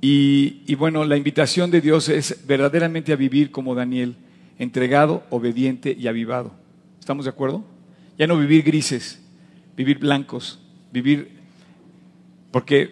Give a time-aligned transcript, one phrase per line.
[0.00, 4.16] Y, bueno, la invitación de Dios es verdaderamente a vivir como Daniel,
[4.58, 6.52] entregado, obediente y avivado.
[7.00, 7.64] ¿Estamos de acuerdo?
[8.16, 9.20] Ya no vivir grises,
[9.76, 10.60] vivir blancos,
[10.92, 11.36] vivir...
[12.52, 12.90] Porque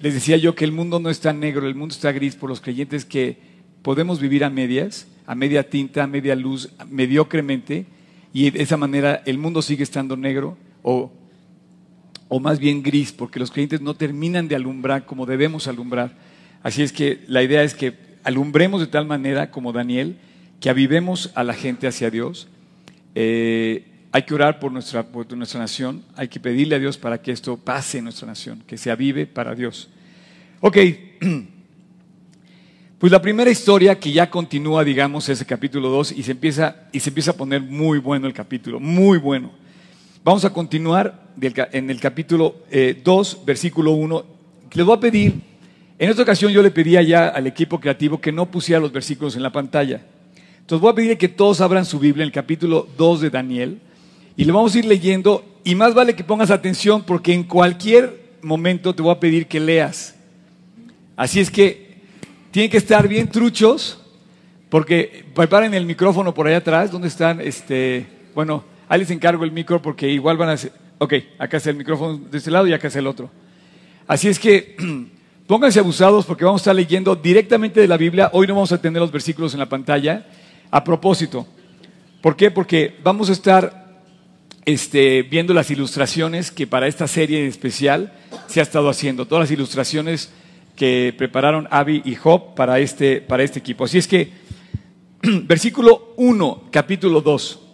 [0.00, 2.60] les decía yo que el mundo no está negro, el mundo está gris por los
[2.60, 3.38] creyentes que
[3.82, 7.86] podemos vivir a medias, a media tinta, a media luz, mediocremente,
[8.32, 11.10] y de esa manera el mundo sigue estando negro o,
[12.28, 16.12] o más bien gris, porque los creyentes no terminan de alumbrar como debemos alumbrar.
[16.62, 20.16] Así es que la idea es que alumbremos de tal manera como Daniel,
[20.60, 22.48] que avivemos a la gente hacia Dios.
[23.14, 27.20] Eh, hay que orar por nuestra, por nuestra nación, hay que pedirle a Dios para
[27.20, 29.90] que esto pase en nuestra nación, que se avive para Dios.
[30.60, 30.78] Ok,
[32.98, 36.88] pues la primera historia que ya continúa, digamos, es el capítulo 2 y se empieza,
[36.92, 39.52] y se empieza a poner muy bueno el capítulo, muy bueno.
[40.26, 41.22] Vamos a continuar
[41.70, 44.24] en el capítulo 2, eh, versículo 1.
[44.72, 45.34] Les voy a pedir,
[46.00, 49.36] en esta ocasión yo le pedía ya al equipo creativo que no pusiera los versículos
[49.36, 50.04] en la pantalla.
[50.58, 53.78] Entonces voy a pedir que todos abran su Biblia en el capítulo 2 de Daniel
[54.36, 58.20] y le vamos a ir leyendo y más vale que pongas atención porque en cualquier
[58.42, 60.16] momento te voy a pedir que leas.
[61.14, 61.98] Así es que
[62.50, 64.02] tienen que estar bien truchos
[64.70, 69.52] porque preparen el micrófono por allá atrás, donde están, este, bueno, ahí les encargo el
[69.52, 72.72] micro porque igual van a hacer, ok, acá está el micrófono de este lado y
[72.72, 73.30] acá está el otro.
[74.06, 74.76] Así es que
[75.46, 78.30] pónganse abusados porque vamos a estar leyendo directamente de la Biblia.
[78.32, 80.26] Hoy no vamos a tener los versículos en la pantalla.
[80.70, 81.46] A propósito,
[82.20, 82.50] ¿por qué?
[82.50, 84.02] Porque vamos a estar
[84.64, 88.12] este, viendo las ilustraciones que para esta serie en especial
[88.48, 90.32] se ha estado haciendo, todas las ilustraciones
[90.74, 93.84] que prepararon Abby y Job para este, para este equipo.
[93.84, 94.32] Así es que,
[95.22, 97.65] versículo 1, capítulo 2.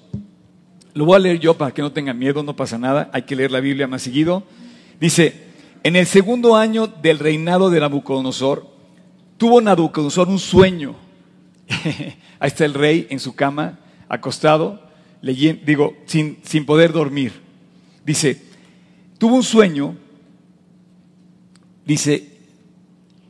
[0.95, 3.37] Lo voy a leer yo para que no tengan miedo, no pasa nada, hay que
[3.37, 4.43] leer la Biblia más seguido.
[5.01, 5.35] Dice,
[5.83, 8.67] en el segundo año del reinado de Nabucodonosor,
[9.39, 10.95] tuvo Nabucodonosor un sueño.
[12.39, 14.83] Ahí está el rey en su cama, acostado,
[15.23, 17.33] digo, sin, sin poder dormir.
[18.05, 18.43] Dice,
[19.17, 19.97] tuvo un sueño,
[21.87, 22.29] dice,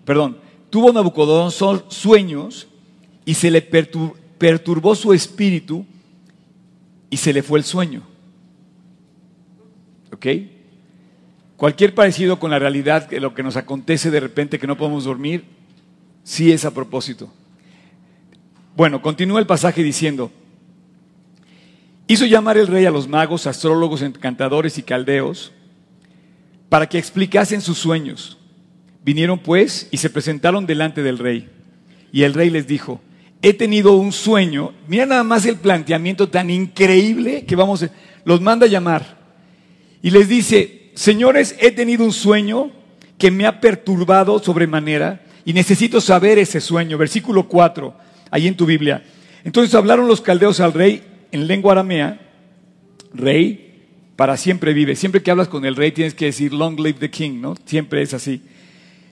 [0.04, 2.66] perdón, tuvo Nabucodonosor sueños
[3.24, 5.86] y se le perturbó su espíritu
[7.12, 8.02] y se le fue el sueño.
[10.14, 10.26] ¿Ok?
[11.58, 15.44] Cualquier parecido con la realidad, lo que nos acontece de repente que no podemos dormir,
[16.24, 17.30] sí es a propósito.
[18.74, 20.32] Bueno, continúa el pasaje diciendo,
[22.06, 25.52] Hizo llamar el rey a los magos, astrólogos, encantadores y caldeos
[26.70, 28.38] para que explicasen sus sueños.
[29.04, 31.50] Vinieron pues y se presentaron delante del rey.
[32.10, 33.02] Y el rey les dijo,
[33.42, 34.72] he tenido un sueño.
[34.86, 37.90] Mira nada más el planteamiento tan increíble que vamos, a,
[38.24, 39.18] los manda a llamar.
[40.00, 42.70] Y les dice, señores, he tenido un sueño
[43.18, 46.96] que me ha perturbado sobremanera y necesito saber ese sueño.
[46.96, 47.94] Versículo 4,
[48.30, 49.02] ahí en tu Biblia.
[49.44, 51.02] Entonces hablaron los caldeos al rey
[51.32, 52.20] en lengua aramea,
[53.12, 53.72] rey
[54.16, 54.94] para siempre vive.
[54.94, 57.56] Siempre que hablas con el rey tienes que decir long live the king, ¿no?
[57.64, 58.42] Siempre es así.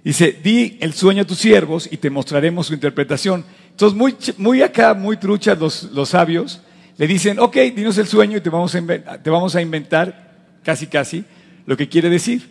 [0.04, 3.44] Dice, di el sueño a tus siervos y te mostraremos su interpretación.
[3.80, 6.60] Entonces, muy, muy acá, muy truchas los, los sabios,
[6.98, 10.58] le dicen, ok, dinos el sueño y te vamos, a inventar, te vamos a inventar,
[10.62, 11.24] casi casi,
[11.64, 12.46] lo que quiere decir.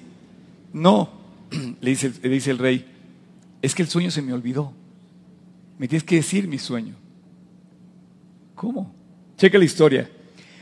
[0.74, 1.08] No,
[1.82, 2.84] le dice, le dice el rey,
[3.62, 4.74] es que el sueño se me olvidó.
[5.78, 6.96] Me tienes que decir mi sueño.
[8.56, 8.92] ¿Cómo?
[9.38, 10.10] Cheque la historia.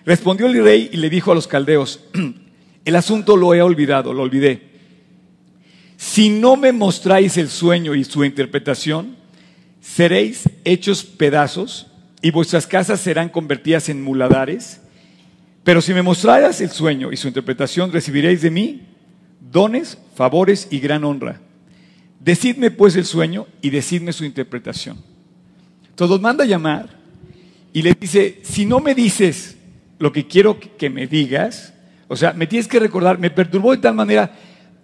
[0.05, 2.01] Respondió el rey y le dijo a los caldeos,
[2.83, 4.67] el asunto lo he olvidado, lo olvidé.
[5.95, 9.16] Si no me mostráis el sueño y su interpretación,
[9.95, 11.87] seréis hechos pedazos
[12.21, 14.81] y vuestras casas serán convertidas en muladares.
[15.63, 18.81] Pero si me mostraras el sueño y su interpretación, recibiréis de mí
[19.39, 21.39] dones, favores y gran honra.
[22.19, 24.97] Decidme pues el sueño y decidme su interpretación.
[25.89, 26.89] Entonces los manda a llamar
[27.71, 29.57] y le dice, si no me dices
[29.99, 31.73] lo que quiero que me digas,
[32.07, 34.35] o sea, me tienes que recordar, me perturbó de tal manera,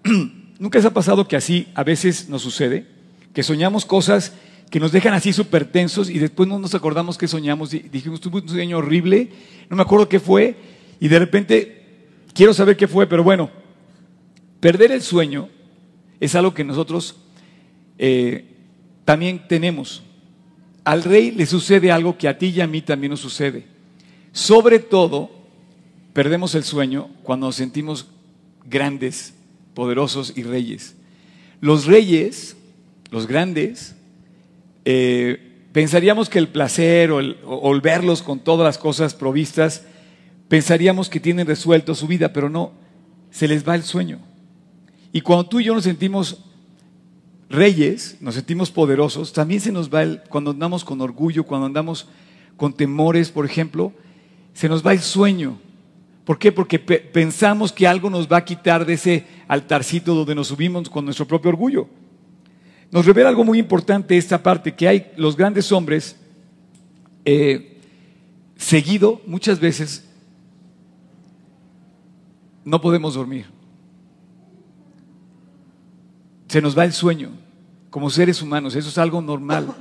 [0.59, 2.87] nunca se ha pasado que así a veces nos sucede,
[3.33, 4.33] que soñamos cosas
[4.69, 8.21] que nos dejan así súper tensos y después no nos acordamos que soñamos y dijimos,
[8.21, 9.29] tuve un sueño horrible,
[9.69, 10.55] no me acuerdo qué fue
[10.99, 11.83] y de repente
[12.33, 13.51] quiero saber qué fue, pero bueno,
[14.59, 15.49] perder el sueño
[16.19, 17.15] es algo que nosotros
[17.97, 18.45] eh,
[19.05, 20.03] también tenemos
[20.83, 23.65] al rey le sucede algo que a ti y a mí también nos sucede.
[24.31, 25.31] Sobre todo,
[26.13, 28.07] perdemos el sueño cuando nos sentimos
[28.65, 29.33] grandes,
[29.73, 30.95] poderosos y reyes.
[31.61, 32.57] Los reyes,
[33.11, 33.95] los grandes,
[34.85, 39.85] eh, pensaríamos que el placer o el, verlos con todas las cosas provistas,
[40.47, 42.71] pensaríamos que tienen resuelto su vida, pero no,
[43.31, 44.19] se les va el sueño.
[45.11, 46.43] Y cuando tú y yo nos sentimos
[47.49, 52.07] reyes, nos sentimos poderosos, también se nos va el, cuando andamos con orgullo, cuando andamos
[52.55, 53.93] con temores, por ejemplo,
[54.53, 55.57] se nos va el sueño.
[56.23, 56.51] ¿Por qué?
[56.51, 61.03] Porque pensamos que algo nos va a quitar de ese altarcito donde nos subimos con
[61.03, 61.87] nuestro propio orgullo.
[62.93, 66.15] Nos revela algo muy importante esta parte, que hay los grandes hombres,
[67.25, 67.81] eh,
[68.55, 70.07] seguido muchas veces,
[72.63, 73.47] no podemos dormir.
[76.47, 77.31] Se nos va el sueño
[77.89, 79.73] como seres humanos, eso es algo normal.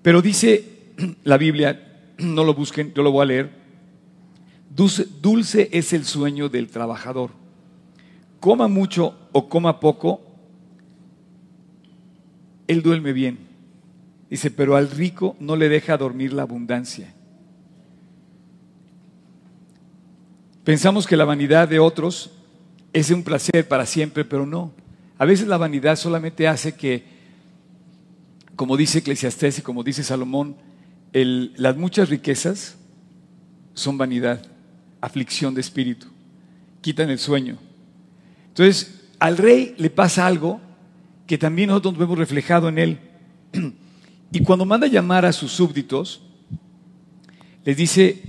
[0.00, 0.92] Pero dice
[1.24, 3.50] la Biblia, no lo busquen, yo lo voy a leer,
[4.70, 7.30] Dulce, es el sueño del trabajador.
[8.38, 10.23] Coma mucho o coma poco,
[12.66, 13.38] él duerme bien.
[14.30, 17.12] Dice, pero al rico no le deja dormir la abundancia.
[20.64, 22.32] Pensamos que la vanidad de otros
[22.92, 24.72] es un placer para siempre, pero no.
[25.18, 27.04] A veces la vanidad solamente hace que,
[28.56, 30.56] como dice Eclesiastés y como dice Salomón,
[31.12, 32.76] las muchas riquezas
[33.74, 34.42] son vanidad
[35.00, 36.06] aflicción de espíritu,
[36.80, 37.58] quitan el sueño.
[38.48, 40.60] Entonces, al rey le pasa algo
[41.26, 42.98] que también nosotros vemos reflejado en él.
[44.32, 46.20] Y cuando manda llamar a sus súbditos,
[47.64, 48.20] les dice,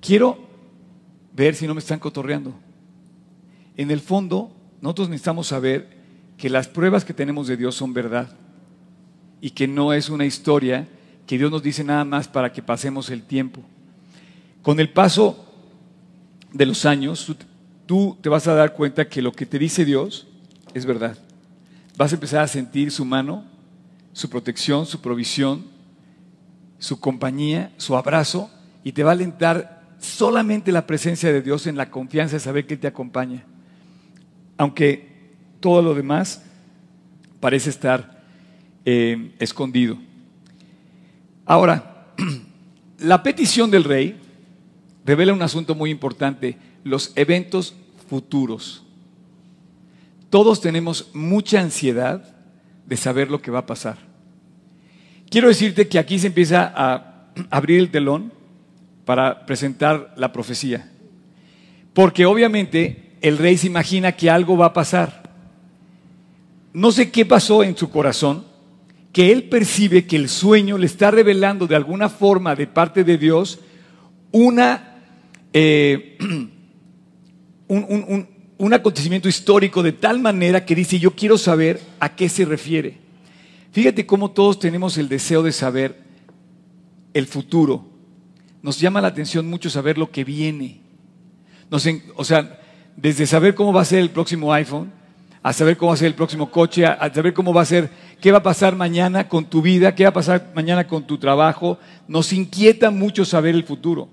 [0.00, 0.38] quiero
[1.34, 2.54] ver si no me están cotorreando.
[3.76, 5.88] En el fondo, nosotros necesitamos saber
[6.36, 8.36] que las pruebas que tenemos de Dios son verdad
[9.40, 10.86] y que no es una historia
[11.26, 13.62] que Dios nos dice nada más para que pasemos el tiempo.
[14.62, 15.44] Con el paso
[16.52, 17.34] de los años,
[17.86, 20.26] tú, te vas a dar cuenta que lo que te dice Dios
[20.74, 21.18] es verdad.
[22.00, 23.44] Vas a empezar a sentir su mano,
[24.14, 25.66] su protección, su provisión,
[26.78, 28.50] su compañía, su abrazo,
[28.82, 32.66] y te va a alentar solamente la presencia de Dios en la confianza de saber
[32.66, 33.44] que Él te acompaña.
[34.56, 35.10] Aunque
[35.60, 36.42] todo lo demás
[37.38, 38.24] parece estar
[38.86, 39.98] eh, escondido.
[41.44, 42.14] Ahora,
[42.98, 44.18] la petición del rey
[45.04, 47.74] revela un asunto muy importante, los eventos
[48.08, 48.86] futuros.
[50.30, 52.22] Todos tenemos mucha ansiedad
[52.86, 53.98] de saber lo que va a pasar.
[55.28, 58.32] Quiero decirte que aquí se empieza a abrir el telón
[59.04, 60.90] para presentar la profecía.
[61.92, 65.30] Porque obviamente el rey se imagina que algo va a pasar.
[66.72, 68.44] No sé qué pasó en su corazón,
[69.12, 73.18] que él percibe que el sueño le está revelando de alguna forma de parte de
[73.18, 73.58] Dios
[74.30, 75.02] una
[75.52, 76.16] eh,
[77.68, 78.28] un,
[78.74, 82.98] acontecimiento histórico de tal manera que dice, yo quiero saber a qué se refiere.
[83.72, 85.96] Fíjate cómo todos tenemos el deseo de saber
[87.14, 87.86] el futuro.
[88.62, 90.80] Nos llama la atención mucho saber lo que viene.
[91.70, 92.60] o sea,
[92.96, 94.92] desde saber cómo va a ser el próximo iPhone,
[95.42, 97.90] a saber cómo va a ser el próximo coche, a, saber cómo va a ser,
[98.20, 101.16] qué va a pasar mañana con tu vida, qué va a pasar mañana con tu
[101.16, 101.78] trabajo.
[102.08, 104.10] Nos inquieta mucho saber el futuro.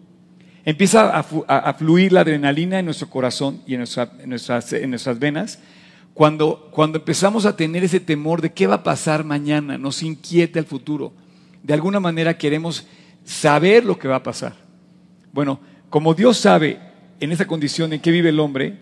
[0.68, 5.60] Empieza a, fluir la adrenalina en nuestro corazón y en, nuestras, venas
[6.14, 10.60] cuando, cuando empezamos a tener ese temor de qué va a pasar mañana, nos inquieta
[10.60, 11.14] el futuro.
[11.64, 12.86] De alguna manera queremos
[13.24, 14.56] saber lo que va a pasar.
[15.32, 16.82] Bueno, como Dios sabe
[17.22, 18.78] en esa condición en que vive el hombre,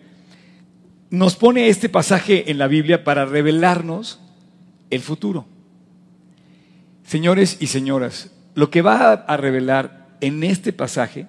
[1.11, 4.19] nos pone este pasaje en la Biblia para revelarnos
[4.89, 5.45] el futuro.
[7.04, 11.27] Señores y señoras, lo que va a revelar en este pasaje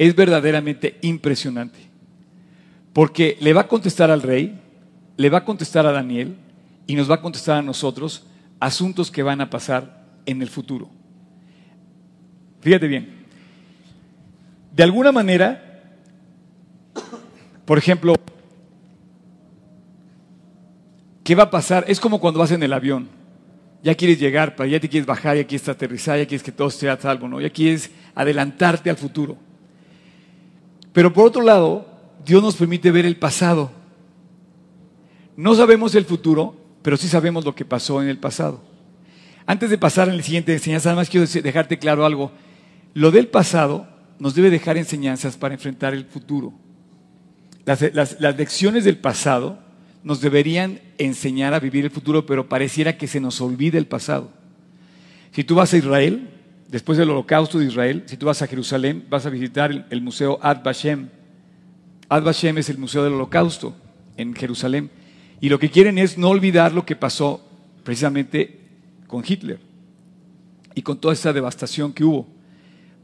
[0.00, 1.78] es verdaderamente impresionante.
[2.94, 4.58] Porque le va a contestar al rey,
[5.18, 6.36] le va a contestar a Daniel
[6.86, 8.26] y nos va a contestar a nosotros
[8.60, 10.88] asuntos que van a pasar en el futuro.
[12.62, 13.26] Fíjate bien.
[14.74, 15.82] De alguna manera,
[17.66, 18.14] por ejemplo,
[21.22, 21.84] ¿qué va a pasar?
[21.88, 23.06] Es como cuando vas en el avión.
[23.82, 26.88] Ya quieres llegar, ya te quieres bajar, ya quieres aterrizar, ya quieres que todo esté
[26.88, 27.38] a salvo, ¿no?
[27.38, 29.49] Ya quieres adelantarte al futuro.
[30.92, 31.86] Pero por otro lado,
[32.24, 33.70] Dios nos permite ver el pasado.
[35.36, 38.60] No sabemos el futuro, pero sí sabemos lo que pasó en el pasado.
[39.46, 42.32] Antes de pasar en el siguiente enseñanza, además quiero dejarte claro algo.
[42.94, 46.52] Lo del pasado nos debe dejar enseñanzas para enfrentar el futuro.
[47.64, 47.82] Las,
[48.20, 49.58] las lecciones del pasado
[50.02, 54.30] nos deberían enseñar a vivir el futuro, pero pareciera que se nos olvide el pasado.
[55.32, 56.28] Si tú vas a Israel,
[56.70, 60.38] después del holocausto de Israel, si tú vas a Jerusalén, vas a visitar el, museo
[60.40, 61.08] Ad Vashem.
[62.08, 63.74] Ad Vashem es el museo del holocausto
[64.16, 64.90] en Jerusalén.
[65.40, 67.44] Y lo que quieren es no olvidar lo que pasó
[67.82, 68.60] precisamente
[69.06, 69.58] con Hitler
[70.74, 72.28] y con toda esa devastación que hubo.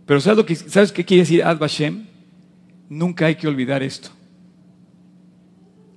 [0.07, 2.07] Pero ¿sabes, lo que, ¿sabes qué quiere decir Ad Vashem?
[2.89, 4.11] Nunca hay que olvidar esto.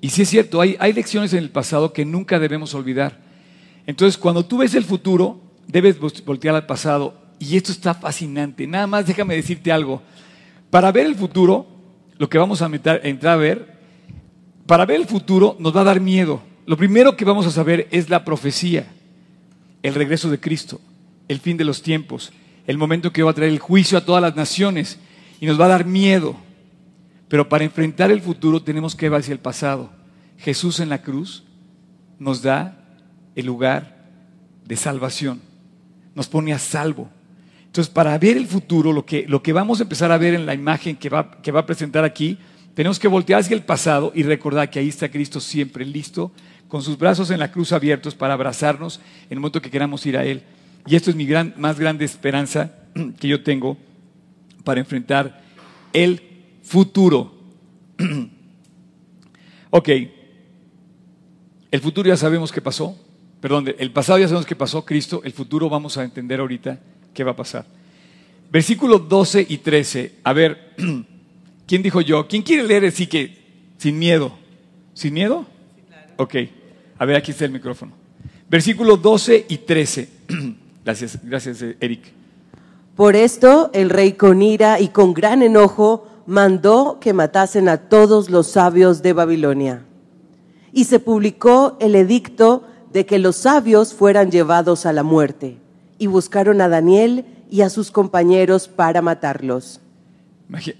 [0.01, 3.19] Y sí es cierto, hay, hay lecciones en el pasado que nunca debemos olvidar.
[3.85, 7.18] Entonces, cuando tú ves el futuro, debes voltear al pasado.
[7.39, 8.67] Y esto está fascinante.
[8.67, 10.01] Nada más déjame decirte algo.
[10.69, 11.65] Para ver el futuro,
[12.17, 13.79] lo que vamos a entrar a ver,
[14.67, 16.41] para ver el futuro nos va a dar miedo.
[16.65, 18.86] Lo primero que vamos a saber es la profecía,
[19.81, 20.79] el regreso de Cristo,
[21.27, 22.31] el fin de los tiempos,
[22.67, 25.00] el momento que va a traer el juicio a todas las naciones
[25.41, 26.36] y nos va a dar miedo.
[27.27, 29.89] Pero para enfrentar el futuro tenemos que ir hacia el pasado.
[30.38, 31.43] Jesús en la cruz
[32.19, 32.86] nos da
[33.36, 33.98] el lugar
[34.65, 35.41] de salvación,
[36.13, 37.10] nos pone a salvo.
[37.69, 40.47] Entonces, para ver el futuro, lo que, lo que vamos a empezar a ver en
[40.47, 42.39] la imagen que va, que va a presentar aquí,
[42.73, 46.31] tenemos que voltear hacia el pasado y recordar que ahí está Cristo siempre listo,
[46.67, 50.17] con sus brazos en la cruz abiertos para abrazarnos en el momento que queramos ir
[50.17, 50.41] a Él.
[50.88, 52.73] Y esto es mi gran, más grande esperanza
[53.19, 53.77] que yo tengo
[54.63, 55.43] para enfrentar
[55.93, 56.23] el
[56.63, 57.35] futuro.
[59.69, 59.89] ok,
[61.69, 62.97] el futuro ya sabemos qué pasó,
[63.39, 66.79] perdón, el pasado ya sabemos qué pasó, Cristo, el futuro vamos a entender ahorita
[67.19, 67.65] qué va a pasar.
[68.49, 70.73] Versículos 12 y 13, a ver,
[71.67, 72.25] ¿quién dijo yo?
[72.29, 73.38] ¿Quién quiere leer así que
[73.77, 74.31] sin miedo?
[74.93, 75.45] ¿Sin miedo?
[76.15, 76.35] Ok,
[76.97, 77.91] a ver, aquí está el micrófono.
[78.49, 80.09] Versículos 12 y 13.
[80.85, 82.03] gracias, gracias, Eric.
[82.95, 88.29] Por esto el rey con ira y con gran enojo mandó que matasen a todos
[88.29, 89.83] los sabios de Babilonia.
[90.71, 95.57] Y se publicó el edicto de que los sabios fueran llevados a la muerte,
[95.99, 99.79] y buscaron a Daniel y a sus compañeros para matarlos.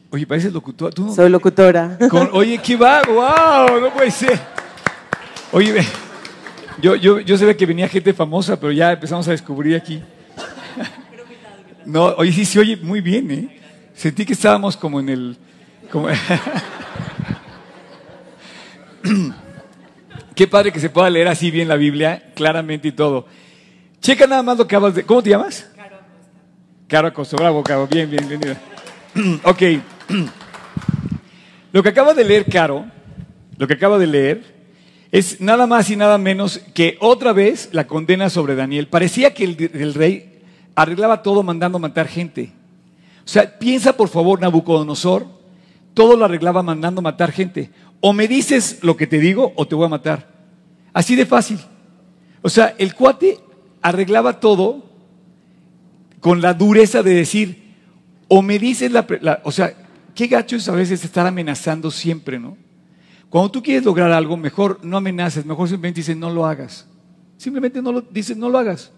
[0.09, 0.95] Oye, pareces locutora.
[1.13, 1.99] Soy locutora.
[2.31, 4.39] oye, qué va, wow, no puede ser.
[5.51, 5.85] Oye,
[6.81, 10.01] yo, yo, yo sabía que venía gente famosa, pero ya empezamos a descubrir aquí.
[11.85, 13.59] No, oye, sí se oye muy bien, ¿eh?
[13.93, 15.38] Sentí que estábamos como en el...
[20.35, 23.25] Qué padre que se pueda leer así bien la Biblia, claramente y todo.
[24.01, 25.06] Checa nada más lo que acabas de...
[25.06, 25.68] ¿Cómo te llamas?
[25.75, 26.29] Caro Acosta.
[26.88, 27.88] Caro Acosta, bravo, Caro.
[27.88, 29.39] Bien, bien, bien.
[29.44, 29.62] ok.
[31.72, 32.86] Lo que acaba de leer, Caro,
[33.58, 34.60] lo que acaba de leer,
[35.12, 38.88] es nada más y nada menos que otra vez la condena sobre Daniel.
[38.88, 40.41] Parecía que el, el rey
[40.75, 42.53] arreglaba todo mandando matar gente.
[43.25, 45.27] O sea, piensa por favor, Nabucodonosor,
[45.94, 47.70] todo lo arreglaba mandando matar gente.
[48.00, 50.29] O me dices lo que te digo o te voy a matar.
[50.94, 51.60] Así de fácil.
[52.41, 53.38] O sea, el cuate
[53.81, 54.89] arreglaba todo
[56.19, 57.75] con la dureza de decir,
[58.27, 59.74] o me dices la, o sea,
[60.13, 62.57] qué gacho es a veces estar amenazando siempre, ¿no?
[63.29, 66.88] Cuando tú quieres lograr algo, mejor no amenaces, mejor simplemente dices, no lo hagas.
[67.38, 68.91] Simplemente no lo dices, no lo hagas.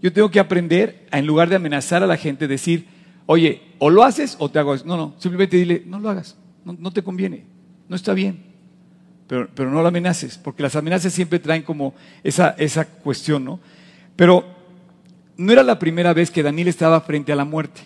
[0.00, 2.86] Yo tengo que aprender a, en lugar de amenazar a la gente, decir,
[3.26, 4.84] oye, o lo haces o te hago eso.
[4.86, 7.44] No, no, simplemente dile, no lo hagas, no, te conviene,
[7.88, 8.45] no está bien.
[9.26, 13.60] Pero, pero, no lo amenaces, porque las amenazas siempre traen como esa, esa cuestión, ¿no?
[14.14, 14.44] Pero
[15.36, 17.82] no era la primera vez que Daniel estaba frente a la muerte.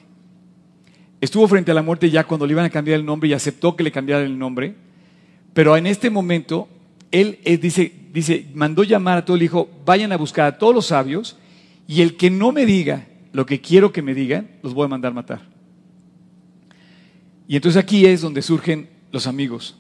[1.21, 3.77] Estuvo frente a la muerte ya cuando le iban a cambiar el nombre y aceptó
[3.77, 4.75] que le cambiara el nombre.
[5.53, 6.69] Pero en este momento,
[7.11, 10.87] él, dice, dice, mandó llamar a todo el hijo, vayan a buscar a todos los
[10.87, 11.37] sabios
[11.87, 14.89] y el que no me diga lo que quiero que me digan, los voy a
[14.89, 15.43] mandar matar.
[17.47, 19.77] Y entonces aquí es donde surgen los amigos.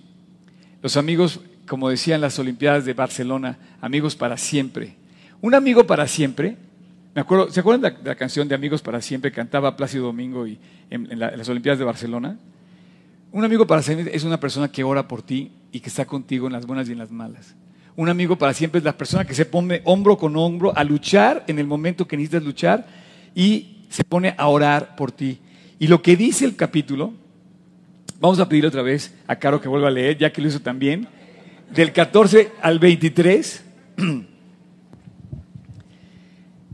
[0.83, 1.41] Los amigos,
[1.71, 4.97] como decían las Olimpiadas de Barcelona, amigos para siempre.
[5.41, 6.57] Un amigo para siempre,
[7.15, 9.31] me acuerdo, ¿se acuerdan de la, canción de Amigos para siempre?
[9.31, 10.59] Cantaba Plácido Domingo y,
[10.91, 12.37] en, las Olimpiadas de Barcelona.
[13.31, 16.49] Un amigo para siempre es una persona que ora por ti y que está contigo
[16.49, 17.55] en las buenas y en las malas.
[17.95, 21.45] Un amigo para siempre es la persona que se pone hombro con hombro a luchar
[21.47, 22.85] en el momento que necesitas luchar
[23.33, 25.39] y se pone a orar por ti.
[25.79, 27.13] Y lo que dice el capítulo,
[28.19, 30.59] vamos a pedir otra vez a Caro que vuelva a leer, ya que lo hizo
[30.59, 31.07] también,
[31.71, 33.65] del 14 al 23.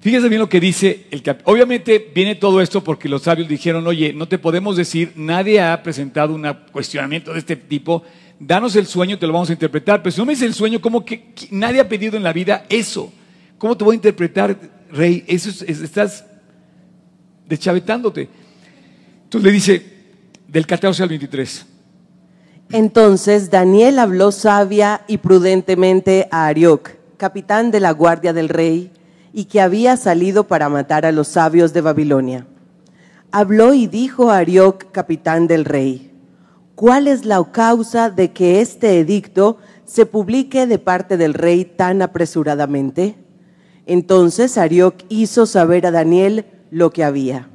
[0.00, 1.52] Fíjense bien lo que dice el capítulo.
[1.52, 5.82] Obviamente viene todo esto porque los sabios dijeron, oye, no te podemos decir, nadie ha
[5.82, 8.04] presentado un cuestionamiento de este tipo,
[8.38, 10.02] danos el sueño, te lo vamos a interpretar.
[10.02, 13.12] Pero si no me el sueño, ¿cómo que, nadie ha pedido en la vida eso?
[13.58, 14.56] ¿Cómo te voy a interpretar,
[14.92, 15.24] rey?
[15.26, 16.24] Eso estás
[17.48, 18.28] deschavetándote.
[19.24, 19.86] Entonces le dice,
[20.46, 21.66] del 14 al 23.
[22.72, 28.90] Entonces Daniel habló sabia y prudentemente a Arioc, capitán de la guardia del rey,
[29.32, 32.46] y que había salido para matar a los sabios de Babilonia.
[33.30, 36.10] Habló y dijo a Arioc, capitán del rey,
[36.74, 42.02] ¿cuál es la causa de que este edicto se publique de parte del rey tan
[42.02, 43.14] apresuradamente?
[43.86, 47.48] Entonces Arioc hizo saber a Daniel lo que había.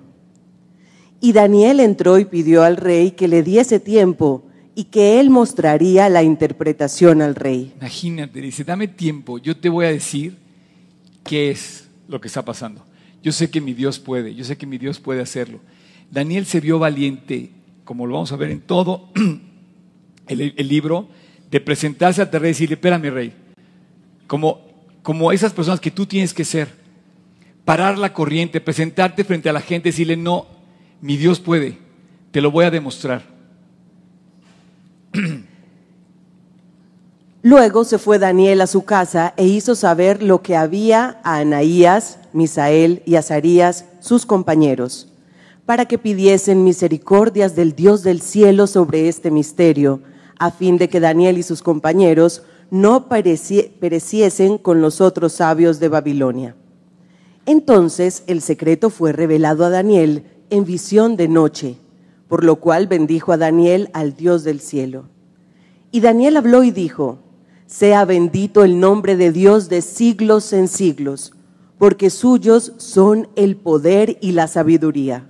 [1.19, 4.43] Y Daniel entró y pidió al rey que le diese tiempo
[4.81, 7.71] y que él mostraría la interpretación al rey.
[7.79, 10.37] Imagínate, dice, dame tiempo, yo te voy a decir
[11.23, 12.83] qué es lo que está pasando.
[13.21, 15.59] Yo sé que mi Dios puede, yo sé que mi Dios puede hacerlo.
[16.09, 17.51] Daniel se vio valiente,
[17.83, 19.09] como lo vamos a ver en todo
[20.27, 21.09] el, libro,
[21.51, 23.33] de presentarse el rey y decirle, espérame rey,
[24.25, 24.61] como,
[25.03, 26.69] como esas personas que tú tienes que ser,
[27.65, 30.47] parar la corriente, presentarte frente a la gente, decirle, no,
[31.01, 31.77] mi Dios puede,
[32.31, 33.40] te lo voy a demostrar.
[37.43, 42.19] Luego se fue Daniel a su casa e hizo saber lo que había a Anaías,
[42.33, 45.11] Misael y Azarías, sus compañeros,
[45.65, 50.01] para que pidiesen misericordias del Dios del cielo sobre este misterio,
[50.37, 55.89] a fin de que Daniel y sus compañeros no pereciesen con los otros sabios de
[55.89, 56.55] Babilonia.
[57.45, 61.75] Entonces el secreto fue revelado a Daniel en visión de noche,
[62.31, 65.09] por lo cual bendijo a Daniel al Dios del cielo.
[65.91, 67.19] Y Daniel habló y dijo,
[67.65, 71.33] sea bendito el nombre de Dios de siglos en siglos,
[71.77, 75.27] porque suyos son el poder y la sabiduría.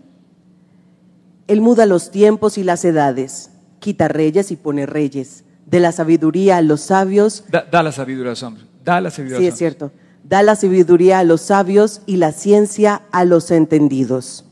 [1.48, 6.58] Él muda los tiempos y las edades, quita reyes y pone reyes, de la sabiduría
[6.58, 7.46] a los sabios.
[7.50, 9.90] Da, la sabiduría a los hombres, da la sabiduría Sí, a es los hombres.
[9.90, 9.92] cierto.
[10.24, 14.46] Da la sabiduría a los sabios y la ciencia a los entendidos.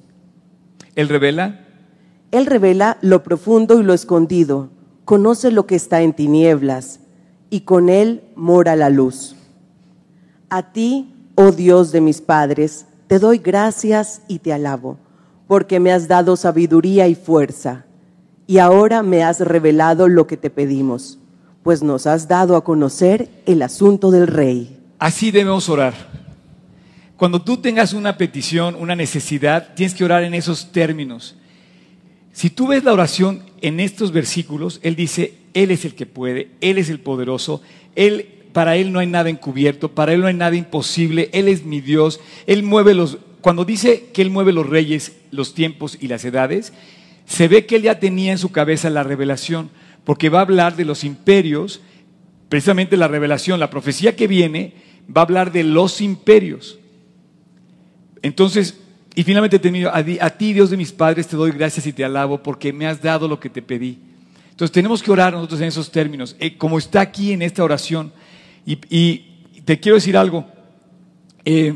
[0.95, 1.67] Él revela,
[2.31, 4.69] Él revela lo profundo y lo escondido,
[5.05, 6.99] conoce lo que está en tinieblas,
[7.49, 9.35] y con Él mora la luz.
[10.49, 14.97] A ti, oh Dios de mis padres, te doy gracias y te alabo,
[15.47, 17.85] porque me has dado sabiduría y fuerza,
[18.45, 21.17] y ahora me has revelado lo que te pedimos,
[21.63, 24.79] pues nos has dado a conocer el asunto del rey.
[24.99, 25.93] así debemos orar.
[27.17, 31.35] Cuando tú tengas una petición, una necesidad, tienes que orar en esos términos.
[32.39, 36.51] Si tú ves la oración en estos versículos, Él dice, Él es el que puede,
[36.61, 37.61] Él es el poderoso,
[37.97, 41.65] Él, para Él no hay nada encubierto, para Él no hay nada imposible, Él es
[41.65, 46.07] mi Dios, Él mueve los, cuando dice que Él mueve los reyes, los tiempos y
[46.07, 46.71] las edades,
[47.25, 49.69] se ve que Él ya tenía en su cabeza la revelación,
[50.05, 51.81] porque va a hablar de los imperios,
[52.47, 54.75] precisamente la revelación, la profecía que viene,
[55.13, 56.79] va a hablar de los imperios.
[58.21, 58.79] Entonces,
[59.15, 62.03] y finalmente termino, a, a ti Dios de mis padres te doy gracias y te
[62.03, 63.99] alabo porque me has dado lo que te pedí.
[64.51, 68.11] Entonces tenemos que orar nosotros en esos términos, eh, como está aquí en esta oración.
[68.65, 70.45] Y, y te quiero decir algo,
[71.45, 71.73] Eh,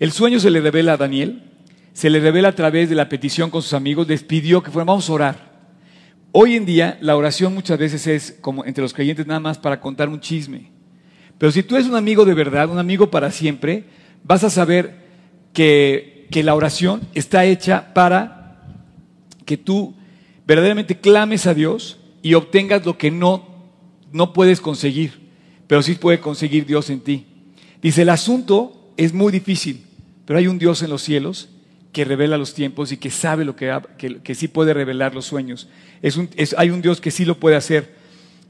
[0.00, 1.44] el sueño se le revela a Daniel,
[1.94, 4.88] se le revela a través de la petición con sus amigos, les pidió que fueran,
[4.88, 5.36] vamos a orar.
[6.32, 9.78] Hoy en día la oración muchas veces es como entre los creyentes nada más para
[9.80, 10.72] contar un chisme.
[11.38, 13.84] Pero si tú eres un amigo de verdad, un amigo para siempre,
[14.24, 14.96] vas a saber
[15.52, 18.60] que, que la oración está hecha para
[19.44, 19.94] que tú
[20.44, 23.46] verdaderamente clames a Dios y obtengas lo que no,
[24.10, 25.12] no puedes conseguir,
[25.68, 27.24] pero sí puede conseguir Dios en ti.
[27.80, 29.84] Dice, el asunto es muy difícil,
[30.24, 31.50] pero hay un Dios en los cielos
[31.92, 33.72] que revela los tiempos y que sabe lo que,
[34.24, 35.68] que, sí puede revelar los sueños.
[36.02, 37.94] Es un- hay un Dios que sí lo puede hacer.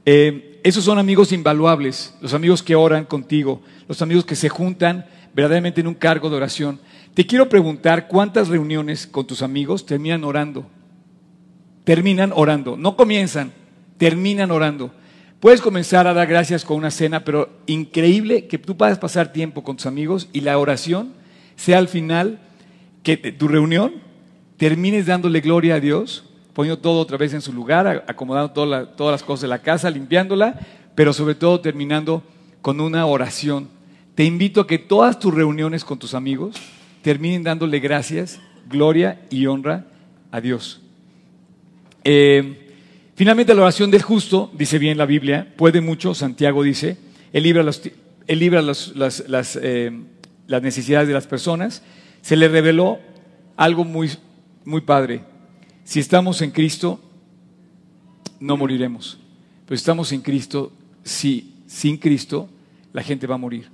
[0.07, 5.05] Eh, esos son amigos invaluables, los amigos que oran contigo, los amigos que se juntan
[5.35, 6.79] verdaderamente en un cargo de oración.
[7.15, 10.67] Te quiero preguntar cuántas reuniones con tus amigos terminan orando.
[11.85, 13.53] Terminan orando, no comienzan,
[13.97, 14.91] terminan orando.
[15.39, 19.63] Puedes comenzar a dar gracias con una cena, pero increíble que tú puedas pasar tiempo
[19.63, 21.13] con tus amigos y la oración
[21.55, 22.41] sea al final
[23.01, 23.93] que tu reunión
[24.57, 29.23] termines dándole gloria a Dios, poniendo todo otra vez en su lugar, acomodando todas las
[29.23, 30.59] cosas de la casa, limpiándola,
[30.95, 32.23] pero sobre todo terminando
[32.61, 33.69] con una oración.
[34.15, 36.57] Te invito a que todas tus reuniones con tus amigos
[37.05, 39.85] terminen dándole gracias, gloria y honra
[40.31, 40.81] a Dios.
[42.03, 42.73] Eh,
[43.13, 46.97] finalmente, la oración del justo, dice bien la Biblia, puede mucho, Santiago dice,
[47.31, 47.79] él libra, los,
[48.25, 49.91] él libra las, eh,
[50.47, 51.83] las necesidades de las personas.
[52.23, 52.97] Se le reveló
[53.55, 54.09] algo muy,
[54.63, 55.21] muy padre.
[55.83, 56.99] Si estamos en Cristo,
[58.39, 59.19] no moriremos.
[59.67, 62.49] Pero si estamos en Cristo, sí, sin Cristo,
[62.93, 63.69] la gente va a morir.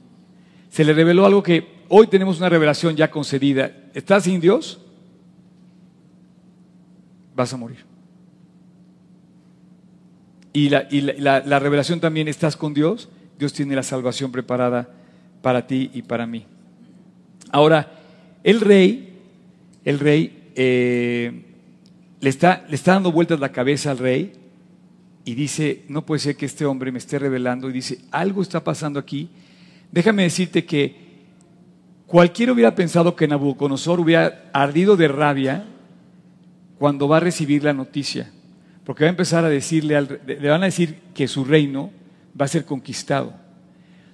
[0.69, 3.69] Se le reveló algo que hoy tenemos una revelación ya concedida.
[3.93, 4.79] ¿Estás sin Dios?
[7.35, 7.79] Vas a morir.
[10.53, 14.31] Y, la, y la- la- la revelación también, estás con Dios, Dios tiene la salvación
[14.31, 14.89] preparada
[15.41, 16.45] para ti y para mí.
[17.51, 17.91] Ahora,
[18.43, 19.19] el rey,
[19.85, 21.43] el rey eh,
[22.19, 24.33] le, está, le está dando vueltas la cabeza al rey
[25.25, 28.63] y dice, no puede ser que este hombre me esté revelando y dice, algo está
[28.63, 29.29] pasando aquí.
[29.91, 31.00] Déjame decirte que
[32.11, 35.65] cualquiera hubiera pensado que Nabucodonosor hubiera ardido de rabia
[36.77, 38.29] cuando va a recibir la noticia.
[38.83, 41.89] Porque va a empezar a decirle, al, le van a decir que su reino
[42.39, 43.33] va a ser conquistado.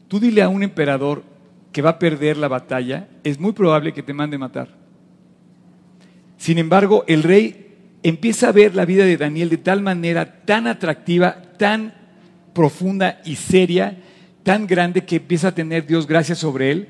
[0.08, 1.24] Tú dile a un emperador
[1.72, 4.70] que va a perder la batalla, es muy probable que te mande matar.
[6.38, 10.68] Sin embargo, el rey empieza a ver la vida de Daniel de tal manera tan
[10.68, 11.96] atractiva, tan
[12.54, 13.98] profunda y seria,
[14.44, 16.90] tan grande que empieza a tener Dios gracias sobre él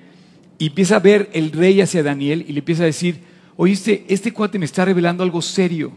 [0.59, 3.19] y empieza a ver el rey hacia Daniel y le empieza a decir,
[3.55, 5.91] oíste, este cuate me está revelando algo serio.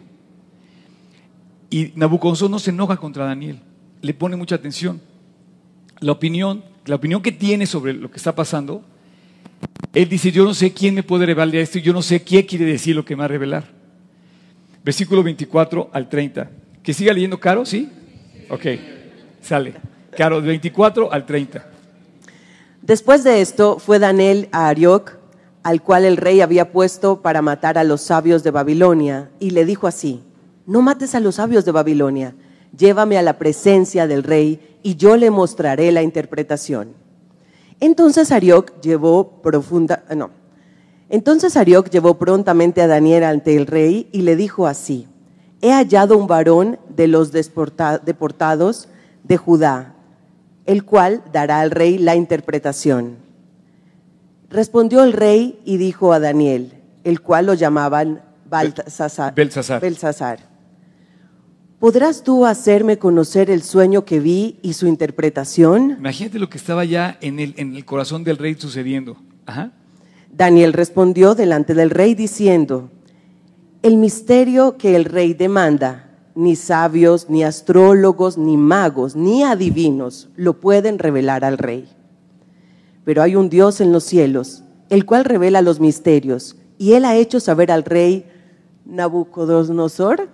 [1.71, 3.61] Y Nabucodonosor no se enoja contra Daniel,
[4.03, 5.01] le pone mucha atención.
[6.01, 8.85] La opinión, la opinión que tiene sobre lo que está pasando,
[9.95, 12.65] él dice, yo no sé quién me puede revelar esto, yo no sé qué quiere
[12.65, 13.65] decir lo que me va a revelar.
[14.85, 16.51] Versículo 24 al 30.
[16.83, 17.65] ¿Que siga leyendo Caro?
[17.67, 17.89] ¿Sí?
[18.49, 18.67] Ok,
[19.43, 19.75] sale.
[20.17, 21.70] Caro, 24 al 30.
[22.91, 25.13] Después de esto fue Daniel a Arioc,
[25.63, 29.65] al cual el rey había puesto para matar a los sabios de Babilonia, y le
[29.65, 30.25] dijo así,
[30.67, 32.35] no mates a los sabios de Babilonia,
[32.77, 36.95] llévame a la presencia del rey, y yo le mostraré la interpretación.
[37.79, 40.31] Entonces Arioc llevó profunda, no,
[41.11, 41.57] entonces
[41.93, 45.07] llevó prontamente a Daniel ante el rey y le dijo así,
[45.61, 48.89] he hallado un varón de los deportados
[49.23, 49.95] de Judá,
[50.71, 53.17] el cual dará al rey la interpretación.
[54.49, 60.39] Respondió el rey y dijo a Daniel, el cual lo llamaban Baltasar, Belsasar.
[61.81, 65.97] ¿Podrás tú hacerme conocer el sueño que vi y su interpretación?
[65.99, 69.17] Imagínate lo que estaba ya en el, en el corazón del rey sucediendo.
[69.47, 69.73] Ajá.
[70.31, 72.93] Daniel respondió delante del rey diciendo,
[73.83, 80.61] el misterio que el rey demanda, ni sabios, ni astrólogos, ni magos, ni adivinos lo
[80.61, 81.89] pueden revelar al rey.
[83.05, 87.17] Pero hay un Dios en los cielos, el cual revela los misterios, y él ha
[87.17, 88.27] hecho saber al rey
[88.87, 90.29] Nabucodonosor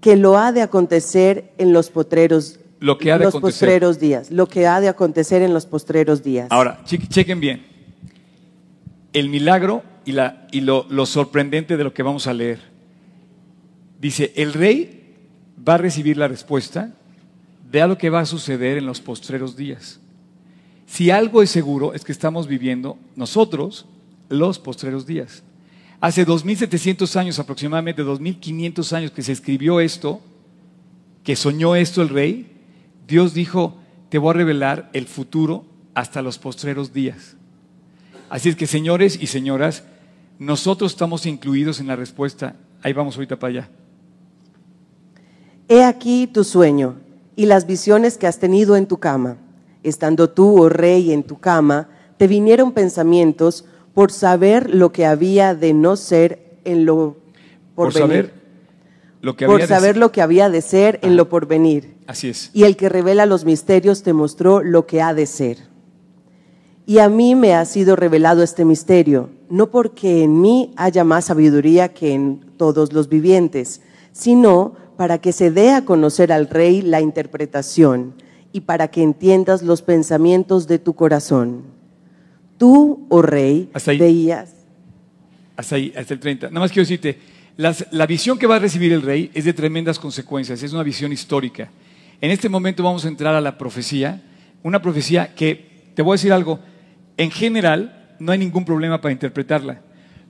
[0.00, 4.30] que lo ha de acontecer en los potreros lo que ha de los postreros días,
[4.30, 6.46] lo que ha de acontecer en los postreros días.
[6.50, 7.66] Ahora, chequen bien.
[9.12, 12.60] El milagro y, la, y lo, lo sorprendente de lo que vamos a leer.
[13.98, 15.16] Dice, el rey
[15.66, 16.94] va a recibir la respuesta
[17.70, 20.00] de algo que va a suceder en los postreros días.
[20.86, 23.86] Si algo es seguro es que estamos viviendo nosotros
[24.28, 25.42] los postreros días.
[26.00, 30.20] Hace 2.700 años, aproximadamente 2.500 años que se escribió esto,
[31.24, 32.46] que soñó esto el rey,
[33.06, 33.76] Dios dijo,
[34.08, 37.36] te voy a revelar el futuro hasta los postreros días.
[38.30, 39.84] Así es que señores y señoras,
[40.38, 42.54] nosotros estamos incluidos en la respuesta.
[42.82, 43.70] Ahí vamos ahorita para allá.
[45.68, 46.96] He aquí tu sueño
[47.36, 49.36] y las visiones que has tenido en tu cama.
[49.82, 55.54] Estando tú, oh rey, en tu cama, te vinieron pensamientos por saber lo que había
[55.54, 57.16] de no ser en lo
[57.74, 58.32] por, saber
[59.20, 60.00] lo que había por saber de...
[60.00, 61.96] lo que había de ser en lo porvenir.
[62.06, 62.50] Así es.
[62.54, 65.58] Y el que revela los misterios te mostró lo que ha de ser.
[66.86, 71.26] Y a mí me ha sido revelado este misterio, no porque en mí haya más
[71.26, 76.82] sabiduría que en todos los vivientes, sino para que se dé a conocer al rey
[76.82, 78.14] la interpretación
[78.52, 81.62] y para que entiendas los pensamientos de tu corazón.
[82.58, 84.50] Tú, oh rey, hasta ahí, veías.
[85.56, 86.48] Hasta ahí, hasta el 30.
[86.48, 87.16] Nada más quiero decirte,
[87.56, 90.82] las, la visión que va a recibir el rey es de tremendas consecuencias, es una
[90.82, 91.70] visión histórica.
[92.20, 94.20] En este momento vamos a entrar a la profecía,
[94.64, 96.58] una profecía que, te voy a decir algo,
[97.16, 99.80] en general no hay ningún problema para interpretarla.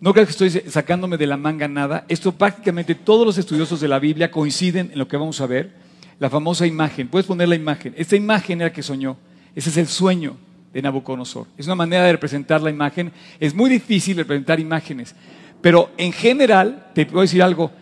[0.00, 2.04] No creo que estoy sacándome de la manga nada.
[2.08, 5.72] Esto prácticamente todos los estudiosos de la Biblia coinciden en lo que vamos a ver.
[6.20, 7.08] La famosa imagen.
[7.08, 7.94] Puedes poner la imagen.
[7.96, 9.16] Esta imagen era que soñó.
[9.54, 10.37] Ese es el sueño
[10.72, 11.48] de Nabucodonosor.
[11.56, 13.12] Es una manera de representar la imagen.
[13.40, 15.16] Es muy difícil representar imágenes.
[15.61, 17.72] Pero en general, te puedo decir algo,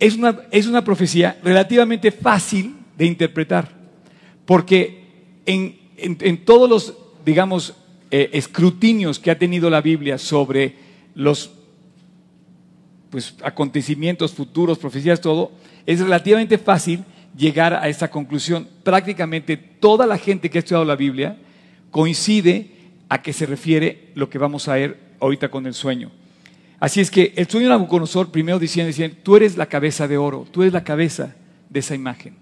[0.00, 3.68] es una, es una profecía relativamente fácil de interpretar.
[4.44, 7.74] Porque en, en, en todos los, digamos,
[8.10, 10.74] eh, escrutinios que ha tenido la Biblia sobre
[11.14, 11.52] los
[13.10, 15.52] pues, acontecimientos futuros, profecías, todo,
[15.86, 17.04] es relativamente fácil
[17.36, 18.68] llegar a esta conclusión.
[18.82, 21.38] Prácticamente toda la gente que ha estudiado la Biblia
[21.90, 22.70] coincide
[23.08, 26.10] a que se refiere lo que vamos a ver ahorita con el sueño.
[26.80, 30.16] Así es que el sueño de Nabucodonosor, primero decían, decían, tú eres la cabeza de
[30.16, 31.36] oro, tú eres la cabeza
[31.70, 32.34] de esa imagen.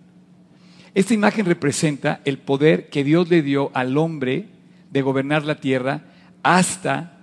[0.94, 4.46] Esta imagen representa el poder que Dios le dio al hombre
[4.90, 6.04] de gobernar la tierra
[6.42, 7.19] hasta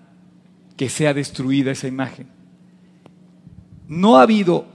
[0.78, 2.28] que sea destruida esa imagen.
[3.88, 4.66] No ha habido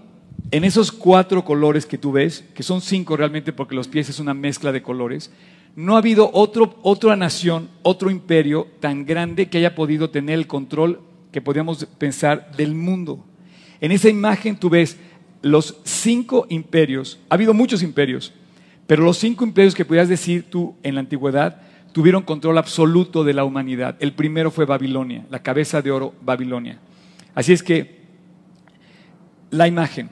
[0.51, 4.19] en esos cuatro colores que tú ves, que son cinco realmente porque los pies es
[4.19, 5.31] una mezcla de colores,
[5.75, 10.47] no ha habido otro, otra nación, otro imperio tan grande que haya podido tener el
[10.47, 13.25] control que podríamos pensar del mundo.
[13.81, 14.99] En esa imagen tú ves
[15.41, 18.33] los cinco imperios, ha habido muchos imperios,
[18.87, 23.35] pero los cinco imperios que podías decir tú en la antigüedad tuvieron control absoluto de
[23.35, 23.97] la humanidad.
[24.01, 26.79] El primero fue Babilonia, la cabeza de oro Babilonia.
[27.35, 28.03] Así es que
[29.51, 30.09] la imagen,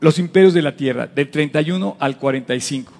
[0.00, 2.92] los imperios de la tierra, del 31 al 45.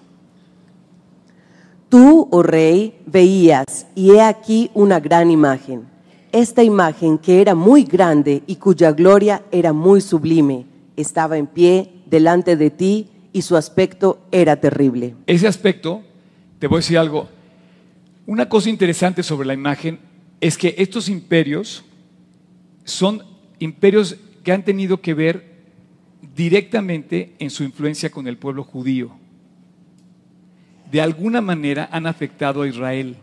[1.89, 5.87] Tú, oh rey, veías, y he aquí una gran imagen.
[6.33, 11.91] Esta imagen que era muy grande y cuya gloria era muy sublime, estaba en pie
[12.05, 15.15] delante de ti y su aspecto era terrible.
[15.27, 16.03] Ese aspecto,
[16.59, 17.29] te voy a decir algo,
[18.27, 19.99] una cosa interesante sobre la imagen
[20.41, 21.85] es que estos imperios
[22.85, 23.23] son
[23.59, 25.59] imperios que han tenido que ver
[26.35, 29.13] directamente en su influencia con el pueblo judío.
[30.91, 33.17] De alguna manera han afectado a Israel.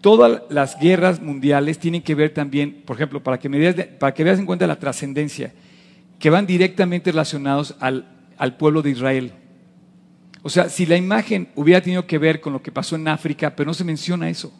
[0.00, 4.22] Todas las guerras mundiales tienen que ver también, por ejemplo, para que, me para que
[4.22, 5.52] veas en cuenta la trascendencia,
[6.18, 9.32] que van directamente relacionados al, al pueblo de Israel.
[10.46, 13.56] O sea, si la imagen hubiera tenido que ver con lo que pasó en África,
[13.56, 14.52] pero no se menciona eso.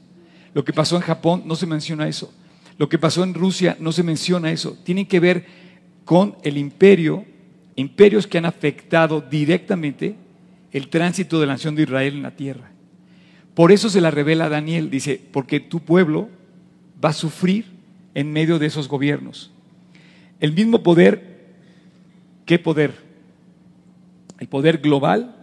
[0.52, 2.34] Lo que pasó en Japón, no se menciona eso.
[2.76, 4.76] Lo que pasó en Rusia, no se menciona eso.
[4.82, 5.46] Tienen que ver
[6.04, 7.24] con el imperio,
[7.76, 10.16] imperios que han afectado directamente
[10.72, 12.72] el tránsito de la nación de Israel en la tierra.
[13.54, 16.28] Por eso se la revela Daniel, dice, porque tu pueblo
[17.02, 17.64] va a sufrir
[18.14, 19.52] en medio de esos gobiernos.
[20.40, 21.54] El mismo poder,
[22.44, 22.92] ¿qué poder?
[24.40, 25.35] El poder global,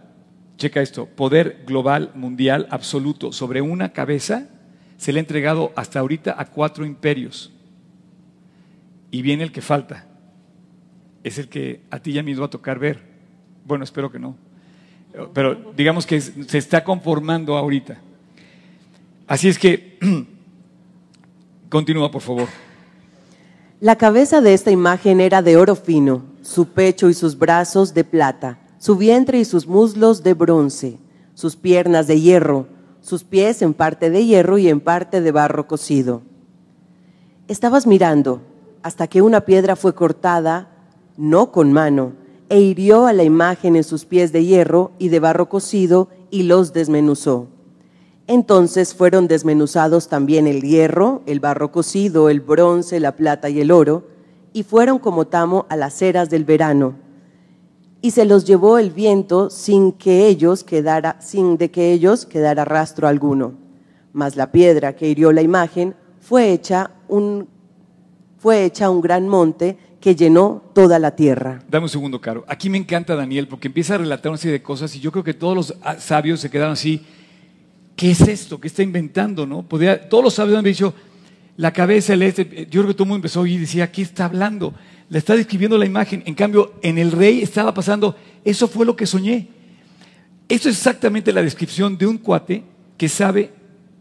[0.56, 4.48] checa esto, poder global, mundial, absoluto, sobre una cabeza,
[4.96, 7.52] se le ha entregado hasta ahorita a cuatro imperios.
[9.10, 10.06] Y viene el que falta.
[11.22, 13.02] Es el que a ti ya me va a tocar ver.
[13.64, 14.36] Bueno, espero que no.
[15.32, 17.98] Pero digamos que se está conformando ahorita.
[19.26, 19.98] Así es que,
[21.68, 22.48] continúa por favor.
[23.80, 28.04] La cabeza de esta imagen era de oro fino, su pecho y sus brazos de
[28.04, 30.98] plata, su vientre y sus muslos de bronce,
[31.32, 32.66] sus piernas de hierro,
[33.00, 36.20] sus pies en parte de hierro y en parte de barro cocido.
[37.48, 38.42] Estabas mirando
[38.82, 40.68] hasta que una piedra fue cortada,
[41.16, 42.12] no con mano,
[42.50, 46.42] e hirió a la imagen en sus pies de hierro y de barro cocido y
[46.42, 47.46] los desmenuzó.
[48.26, 53.70] Entonces fueron desmenuzados también el hierro, el barro cocido, el bronce, la plata y el
[53.70, 54.04] oro,
[54.52, 57.02] y fueron como tamo a las eras del verano.
[58.04, 62.66] Y se los llevó el viento sin que ellos quedara, sin de que ellos quedara
[62.66, 63.54] rastro alguno.
[64.12, 67.48] Mas la piedra que hirió la imagen fue hecha un,
[68.38, 71.62] fue hecha un gran monte que llenó toda la tierra.
[71.66, 72.44] Dame un segundo, Caro.
[72.46, 75.24] Aquí me encanta Daniel porque empieza a relatar una serie de cosas y yo creo
[75.24, 77.00] que todos los sabios se quedaron así.
[77.96, 78.60] ¿Qué es esto?
[78.60, 79.46] ¿Qué está inventando?
[79.46, 79.62] ¿no?
[79.62, 80.92] Podría- todos los sabios han dicho,
[81.56, 82.66] la cabeza, el este.
[82.70, 84.74] Yo creo que todo el mundo empezó y decía, ¿qué está hablando?
[85.08, 86.22] Le está describiendo la imagen.
[86.26, 89.48] En cambio, en el rey estaba pasando, eso fue lo que soñé.
[90.48, 92.62] Esto es exactamente la descripción de un cuate
[92.96, 93.50] que sabe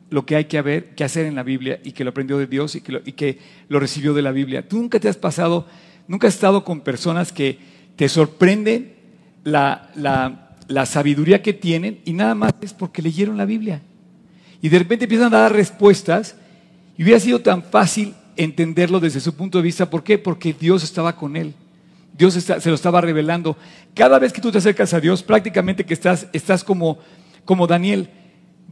[0.10, 2.48] lo que hay que, haber, que hacer en la Biblia y que lo aprendió de
[2.48, 4.68] Dios y que, lo, recibió de la Biblia.
[4.68, 5.66] Tú nunca te has pasado,
[6.08, 7.58] nunca has estado con personas que
[7.96, 8.94] te sorprenden
[9.44, 13.82] la, la, la sabiduría que tienen y nada más es porque leyeron la Biblia.
[14.62, 16.36] Y de repente empiezan a dar respuestas
[16.98, 19.90] y hubiera sido tan fácil entenderlo desde su punto de vista.
[19.90, 20.18] ¿Por qué?
[20.18, 21.54] Porque Dios estaba con él.
[22.18, 23.58] Dios se lo estaba revelando.
[23.94, 27.00] Cada vez que tú te acercas a Dios, prácticamente que estás, estás como,
[27.46, 28.10] como Daniel,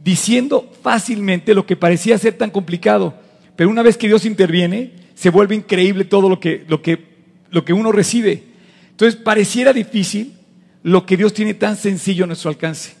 [0.02, 3.14] diciendo fácilmente lo que parecía ser tan complicado.
[3.56, 7.04] Pero una vez que Dios interviene, se vuelve increíble todo lo que, lo que,
[7.50, 8.44] lo que uno recibe.
[8.90, 10.34] Entonces, pareciera difícil
[10.82, 12.94] lo que Dios tiene tan sencillo a nuestro alcance.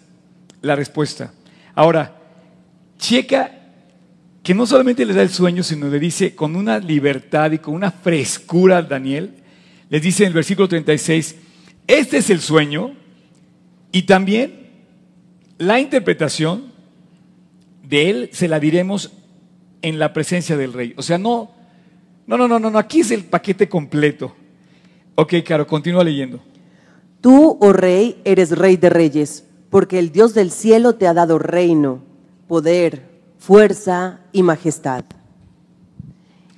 [0.60, 1.32] La respuesta.
[1.74, 2.16] Ahora,
[2.98, 3.61] checa
[4.42, 7.74] que no solamente le da el sueño, sino le dice con una libertad y con
[7.74, 9.34] una frescura a Daniel,
[9.88, 11.36] les dice en el versículo 36,
[11.86, 12.92] este es el sueño
[13.92, 14.70] y también
[15.58, 16.72] la interpretación
[17.88, 19.12] de él se la diremos
[19.82, 20.94] en la presencia del rey.
[20.96, 21.50] O sea, no,
[22.26, 24.34] no, no, no, no, aquí es el paquete completo.
[25.14, 26.40] Ok, Caro, continúa leyendo.
[27.20, 31.38] Tú, oh rey, eres rey de reyes, porque el Dios del cielo te ha dado
[31.38, 32.02] reino,
[32.48, 33.11] poder,
[33.42, 35.04] fuerza y majestad.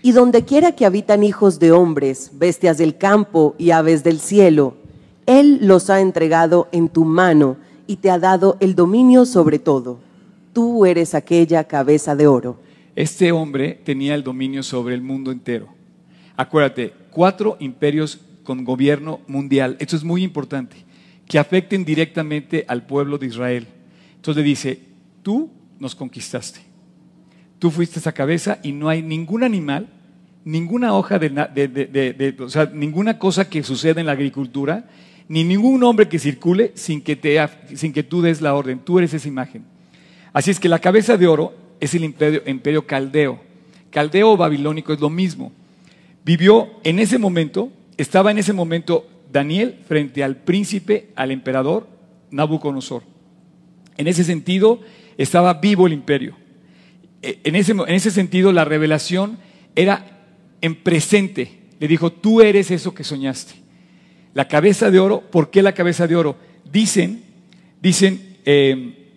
[0.03, 4.77] Y donde quiera que habitan hijos de hombres, bestias del campo y aves del cielo,
[5.25, 9.99] Él los ha entregado en tu mano y te ha dado el dominio sobre todo.
[10.53, 12.61] Tú eres aquella cabeza de oro.
[12.95, 15.69] Este hombre tenía el dominio sobre el mundo entero.
[16.37, 19.79] Acuérdate, cuatro imperios con gobierno mundial.
[19.81, 20.77] Esto es muy importante.
[21.27, 23.69] Que afecten directamente al pueblo de Israel.
[24.17, 24.81] Entonces dice,
[25.23, 26.74] tú nos conquistaste.
[27.65, 29.89] Tú fuiste esa cabeza y no hay ningún animal
[30.45, 34.85] ninguna hoja de, o sea, ninguna cosa que suceda en la agricultura,
[35.29, 37.43] ni ningún hombre que circule sin que, te,
[37.75, 38.81] sin que tú des la orden.
[38.81, 39.65] Tú eres esa imagen.
[40.35, 43.41] Así es que la cabeza de oro es el imperio, imperio caldeo.
[43.89, 45.51] Caldeo o babilónico es lo mismo.
[46.23, 51.89] Vivió en ese momento, estaba en ese momento Daniel frente al príncipe, al emperador
[52.31, 53.05] Nabucodonosor.
[53.97, 54.81] En ese sentido,
[55.17, 56.44] estaba vivo el imperio.
[57.25, 59.39] En ese, en ese sentido, la revelación
[59.75, 60.15] era
[60.61, 61.61] en presente.
[61.81, 63.55] Le dijo, tú eres eso que soñaste.
[64.35, 66.37] La cabeza de oro, ¿por qué la cabeza de oro?
[66.71, 67.23] Dicen,
[67.81, 69.11] dicen eh,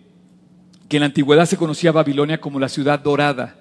[0.88, 3.56] que en la antigüedad se conocía a Babilonia como la ciudad dorada.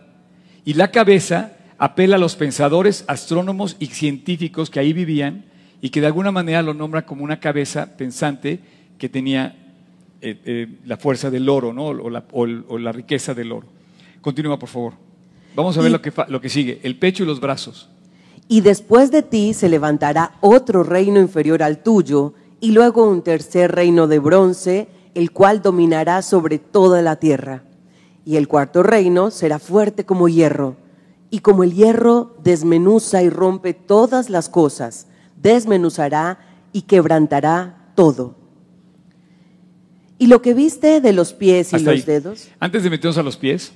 [0.65, 5.45] Y la cabeza apela a los pensadores, astrónomos y científicos que ahí vivían
[5.81, 8.59] y que de alguna manera lo nombra como una cabeza pensante
[8.97, 9.55] que tenía
[10.21, 11.87] eh, eh, la fuerza del oro, ¿no?
[11.87, 13.76] O la riqueza del oro.
[14.27, 14.91] Continúa, por favor.
[15.55, 16.81] Vamos a ver Y- lo que, lo que sigue.
[16.83, 17.87] El pecho y los brazos.
[18.49, 23.71] Y después de ti se levantará otro reino inferior al tuyo, y luego un tercer
[23.71, 27.63] reino de bronce, el cual dominará sobre toda la tierra.
[28.25, 30.75] Y el cuarto reino será fuerte como hierro,
[31.29, 35.07] y como el hierro desmenuza y rompe todas las cosas,
[35.41, 36.39] desmenuzará
[36.73, 38.35] y quebrantará todo.
[40.19, 42.05] Y lo que viste de los pies y Hasta los ahí.
[42.05, 43.71] dedos, Antes de meternos a los pies,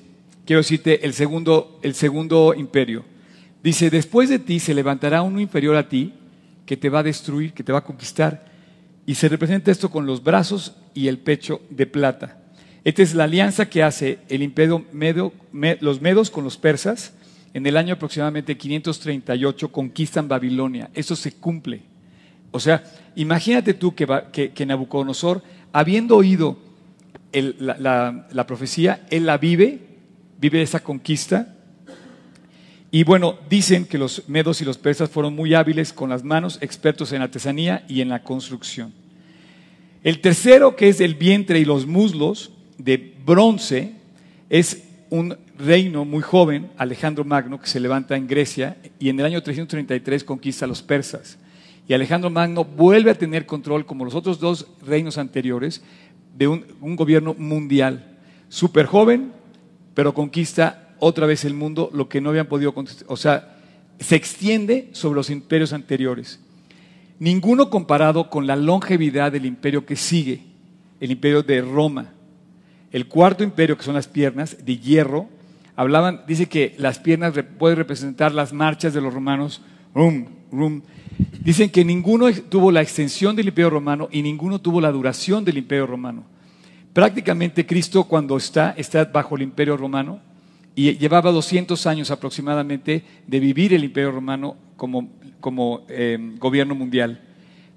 [0.46, 3.06] quiero decirte el segundo, el segundo imperio.
[3.64, 6.14] Dice, después de ti se levantará uno inferior a ti
[6.66, 8.46] que te va a destruir, que te va a conquistar.
[9.06, 12.38] Y se representa esto con los brazos y el pecho de plata.
[12.84, 17.14] Esta es la alianza que hace el imperio medo, me- los medos con los persas.
[17.54, 20.90] En el año aproximadamente 538 conquistan Babilonia.
[20.94, 21.82] Eso se cumple.
[22.52, 22.84] O sea,
[23.16, 26.58] imagínate tú que, Nabucodonosor, habiendo oído
[27.34, 29.80] la- la profecía, él la vive,
[30.42, 31.56] vive esa conquista.
[32.90, 36.58] Y bueno, dicen que los medos y los persas fueron muy hábiles con las manos,
[36.62, 38.92] expertos en artesanía y en la construcción.
[40.04, 43.94] El tercero, que es el vientre y los muslos de bronce,
[44.50, 49.28] es un reino muy joven, Alejandro Magno, que se levanta en Grecia y en el
[49.28, 51.38] año 333 conquista a los persas.
[51.88, 55.84] Y Alejandro Magno vuelve a tener control, como los otros dos reinos anteriores,
[56.36, 58.18] de un, un gobierno mundial.
[58.50, 59.32] Súper joven,
[59.94, 63.06] pero conquista otra vez el mundo, lo que no habían podido conquistar.
[63.10, 63.58] O sea,
[64.00, 66.40] se extiende sobre los imperios anteriores.
[67.20, 70.42] Ninguno comparado con la longevidad del imperio que sigue,
[71.00, 72.14] el imperio de Roma.
[72.92, 75.30] El cuarto imperio, que son las piernas de hierro,
[75.76, 79.62] hablaban, dice que las piernas pueden representar las marchas de los romanos.
[81.44, 85.58] Dicen que ninguno tuvo la extensión del imperio romano y ninguno tuvo la duración del
[85.58, 86.26] imperio romano.
[86.94, 90.20] Prácticamente Cristo cuando está, está bajo el imperio romano
[90.76, 97.22] y llevaba 200 años aproximadamente de vivir el imperio romano como, como eh, gobierno mundial.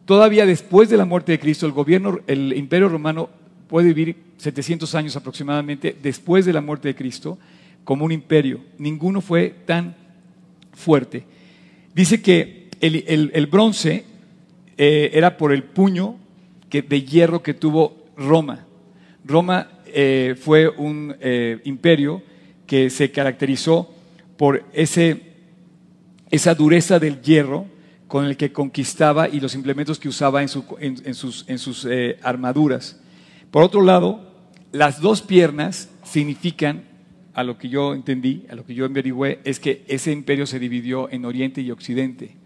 [0.05, 3.31] Todavía después de la muerte de Cristo, el gobierno, el imperio romano
[3.69, 7.39] puede vivir 700 años aproximadamente después de la muerte de Cristo
[7.85, 8.61] como un imperio.
[8.79, 9.95] Ninguno fue tan
[10.73, 11.25] fuerte.
[11.95, 14.05] Dice que el, el- el bronce
[14.77, 16.17] eh, era por el puño
[16.71, 18.67] de hierro que tuvo Roma.
[19.25, 22.23] Roma eh, fue un eh, imperio
[22.67, 23.93] que se caracterizó
[24.37, 25.21] por ese,
[26.31, 27.67] esa dureza del hierro
[28.09, 30.49] con el que conquistaba y los implementos que usaba en,
[30.81, 33.01] en- sus, en sus, eh, armaduras.
[33.51, 34.31] Por otro lado,
[34.73, 36.83] las dos piernas significan,
[37.35, 40.59] a lo que yo entendí, a lo que yo averigüé, es que ese imperio se
[40.59, 42.37] dividió en Oriente y Occidente.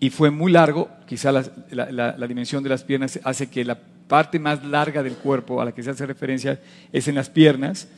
[0.00, 3.78] Y fue muy largo, quizá la- la- la dimensión de las piernas hace que la
[4.08, 6.60] parte más larga del cuerpo a la que se hace referencia
[6.92, 7.88] es en las piernas,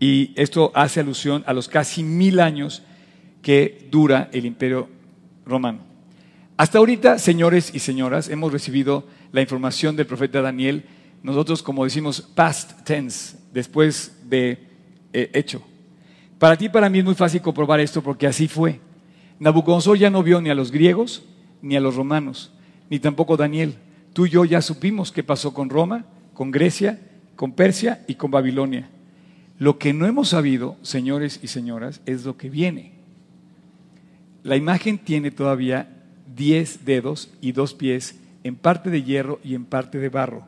[0.00, 2.82] y esto hace alusión a los casi mil años
[3.40, 4.88] que dura el imperio
[5.46, 5.80] romano.
[6.56, 10.84] Hasta ahorita, señores y señoras, hemos recibido la información del profeta Daniel,
[11.22, 14.58] nosotros como decimos past tense, después de
[15.12, 15.62] eh, hecho.
[16.38, 18.80] Para ti y para mí es muy fácil comprobar esto porque así fue.
[19.38, 21.22] Nabucodonosor ya no vio ni a los griegos
[21.62, 22.52] ni a los romanos,
[22.90, 23.76] ni tampoco Daniel.
[24.12, 26.04] Tú y yo ya supimos qué pasó con Roma,
[26.34, 26.98] con Grecia,
[27.36, 28.88] con Persia y con Babilonia.
[29.58, 32.92] Lo que no hemos sabido, señores y señoras, es lo que viene.
[34.42, 35.88] La imagen tiene todavía
[36.34, 40.46] diez dedos y dos pies, en parte de hierro y en parte de barro.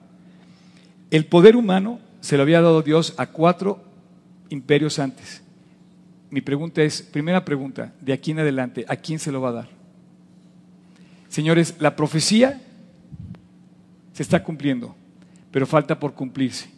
[1.10, 3.84] El poder humano se lo había dado Dios a cuatro
[4.50, 5.42] imperios antes.
[6.30, 9.52] Mi pregunta es, primera pregunta, de aquí en adelante, ¿a quién se lo va a
[9.52, 9.68] dar?
[11.28, 12.60] Señores, la profecía
[14.14, 14.96] se está cumpliendo,
[15.50, 16.70] pero falta por cumplirse.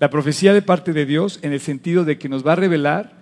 [0.00, 3.12] La profecía de parte de Dios en el sentido de que nos va a revelar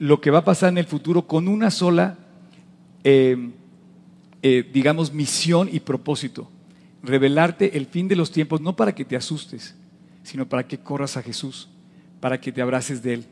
[0.00, 2.18] lo que va a pasar en el futuro con una sola
[3.04, 3.36] eh,
[4.46, 6.50] eh, digamos, misión y propósito.
[7.02, 9.74] Revelarte el fin de los tiempos, no para que te asustes,
[10.22, 11.70] sino para que corras a Jesús,
[12.20, 13.24] para que te abraces de Él.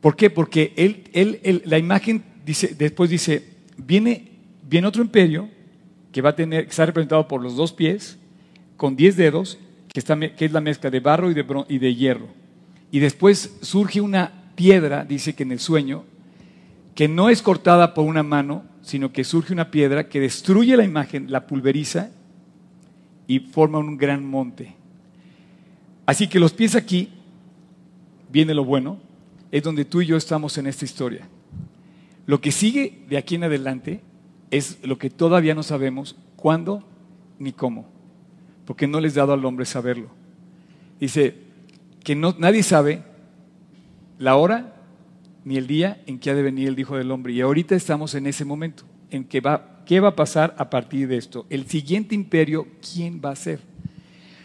[0.00, 0.28] ¿Por qué?
[0.28, 4.30] Porque él, él, la imagen dice, después dice, viene,
[4.68, 5.48] viene otro imperio
[6.12, 8.18] que va a tener, está representado por los dos pies,
[8.76, 9.58] con diez dedos,
[9.92, 12.28] que, está, que es la mezcla de barro y de, y de hierro.
[12.90, 16.04] Y después surge una piedra, dice que en el sueño,
[16.94, 20.84] que no es cortada por una mano, sino que surge una piedra que destruye la
[20.84, 22.10] imagen, la pulveriza
[23.26, 24.74] y forma un gran monte.
[26.04, 27.08] Así que los pies aquí,
[28.30, 28.98] viene lo bueno,
[29.50, 31.28] es donde tú y yo estamos en esta historia.
[32.26, 34.00] Lo que sigue de aquí en adelante
[34.52, 36.84] es lo que todavía no sabemos cuándo
[37.38, 37.88] ni cómo,
[38.66, 40.10] porque no les he dado al hombre saberlo.
[41.00, 41.34] Dice
[42.04, 43.02] que no, nadie sabe
[44.18, 44.76] la hora
[45.44, 47.32] ni el día en que ha de venir el Hijo del Hombre.
[47.32, 51.08] Y ahorita estamos en ese momento, en que va, ¿qué va a pasar a partir
[51.08, 51.46] de esto?
[51.48, 53.60] El siguiente imperio, ¿quién va a ser?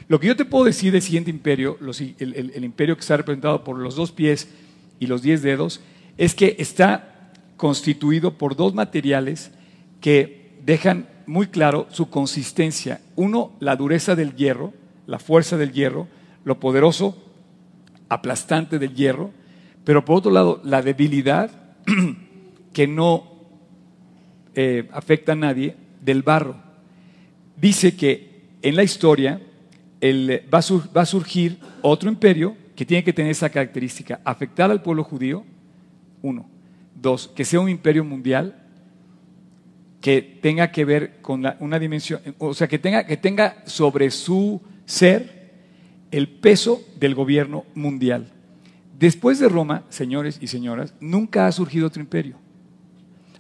[0.08, 1.78] Lo que yo te puedo decir del siguiente imperio,
[2.20, 4.48] el, imperio que está representado por los dos pies
[5.02, 5.82] y los diez dedos,
[6.18, 9.52] es que está constituido por dos materiales
[10.02, 13.02] que dejan muy claro su consistencia.
[13.16, 14.74] Uno, la dureza del hierro,
[15.06, 16.08] la fuerza del hierro,
[16.44, 17.18] lo poderoso,
[18.10, 19.32] aplastante del hierro,
[19.84, 21.52] pero por otro lado, la debilidad
[22.74, 23.24] que no
[24.56, 26.56] eh, afecta a nadie del barro.
[27.56, 29.42] Dice que en la historia
[30.04, 35.44] va, a surgir otro imperio que tiene que tener esa característica, afectar al pueblo judío,
[36.22, 36.50] uno.
[36.96, 38.67] Dos, que sea un imperio mundial
[40.08, 44.62] que tenga que ver con una dimensión, o sea, que tenga, que tenga sobre su
[44.86, 45.52] ser
[46.12, 48.32] el peso del gobierno mundial.
[48.98, 52.38] Después de Roma, señores y señoras, nunca ha surgido otro imperio.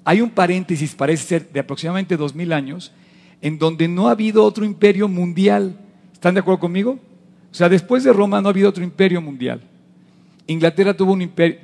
[0.03, 2.91] Hay un paréntesis, parece ser, de aproximadamente dos mil años,
[3.41, 5.80] en donde no ha habido otro imperio mundial.
[6.11, 6.99] ¿Están de acuerdo conmigo?
[7.49, 9.61] O sea, después de Roma no ha habido otro imperio mundial.
[10.48, 11.60] Inglaterra tuvo, un imperio,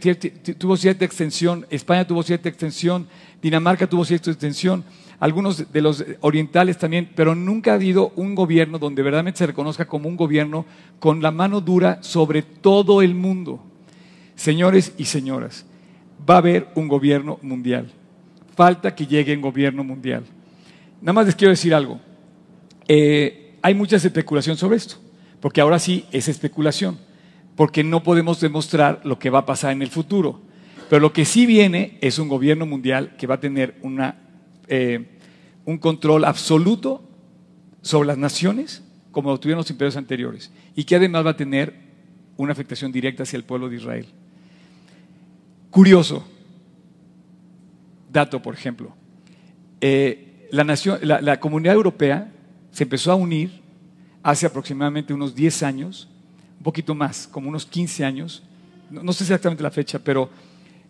[0.77, 3.07] cierta extensión, España tuvo cierta extensión,
[3.41, 4.83] Dinamarca tuvo cierta extensión,
[5.19, 9.85] algunos de los orientales también, pero nunca ha habido un gobierno donde verdaderamente se reconozca
[9.85, 10.65] como un gobierno
[10.99, 13.63] con la mano dura sobre todo el mundo.
[14.35, 15.65] Señores y señoras,
[16.29, 17.89] va a haber un gobierno mundial.
[18.53, 20.25] Falta que llegue un gobierno mundial.
[21.01, 22.01] Nada más les quiero decir algo.
[22.87, 24.95] Eh, hay mucha especulación sobre esto,
[25.39, 26.97] porque ahora sí es especulación,
[27.55, 30.41] porque no podemos demostrar lo que va a pasar en el futuro.
[30.89, 33.75] Pero lo que sí viene es un gobierno mundial que va a tener
[34.67, 35.19] eh,
[35.65, 37.03] un control absoluto
[37.81, 41.75] sobre las naciones, como lo tuvieron los imperios anteriores, y que además va a tener
[42.37, 44.07] una afectación directa hacia el pueblo de Israel.
[45.69, 46.25] Curioso,
[48.11, 48.95] dato por ejemplo,
[49.81, 52.31] eh, la, comunidad europea
[52.71, 53.61] se empezó a unir
[54.21, 56.09] hace aproximadamente unos 10 años,
[56.63, 58.41] un poquito más, como unos 15 años,
[58.89, 60.29] no, sé exactamente la fecha, pero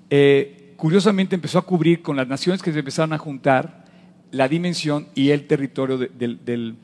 [0.07, 3.85] eh, curiosamente empezó a cubrir con las naciones que se empezaron a juntar
[4.29, 6.77] la dimensión y el territorio de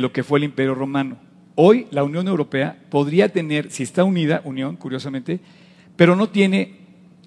[0.00, 1.18] lo que fue el imperio romano.
[1.56, 5.40] Hoy la Unión Europea podría tener, si está unida, Unión, curiosamente,
[5.94, 6.82] pero no tiene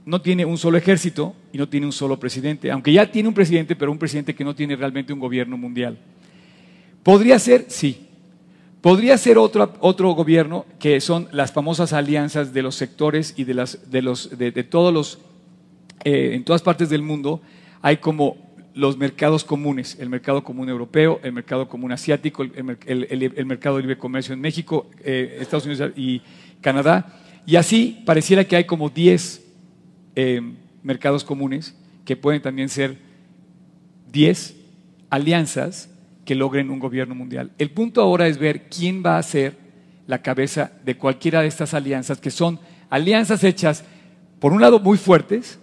[0.08, 3.36] no tiene un solo ejército y no tiene un solo presidente, aunque ya tiene un
[3.36, 6.00] presidente, pero un presidente que no tiene realmente un gobierno mundial.
[7.04, 7.66] ¿Podría ser?
[7.68, 8.07] Sí.
[8.82, 13.54] Podría ser otro, otro gobierno que son las famosas alianzas de los sectores y de,
[13.56, 15.20] las, de, los, de, todos los,
[16.04, 17.42] eh, en todas partes del mundo
[17.82, 18.38] hay como
[18.76, 23.98] los mercados comunes, el mercado común europeo, el mercado común asiático, el, mercado de libre
[23.98, 26.22] comercio en México, eh, Estados Unidos y
[26.62, 27.20] Canadá.
[27.48, 29.44] Y así pareciera que hay como 10
[30.16, 30.42] eh,
[30.84, 31.76] mercados comunes,
[32.06, 32.98] que pueden también ser
[34.12, 34.56] 10
[35.10, 35.90] alianzas
[36.28, 37.52] que logren un gobierno mundial.
[37.58, 39.56] El punto ahora es ver quién va a ser
[40.08, 42.60] la cabeza de cualquiera de estas alianzas, que son
[42.90, 43.86] alianzas hechas,
[44.42, 45.58] por un lado, muy fuertes,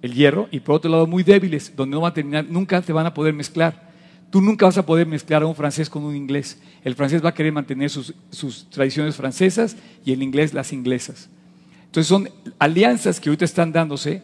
[0.00, 2.92] el hierro, y por otro lado, muy débiles, donde no van a terminar, nunca te
[2.92, 3.90] van a poder mezclar.
[4.30, 6.62] Tú nunca vas a poder mezclar a un francés con un inglés.
[6.84, 11.28] El francés va a querer mantener sus, sus tradiciones francesas y el inglés las inglesas.
[11.86, 12.30] Entonces son
[12.60, 14.22] alianzas que ahorita están dándose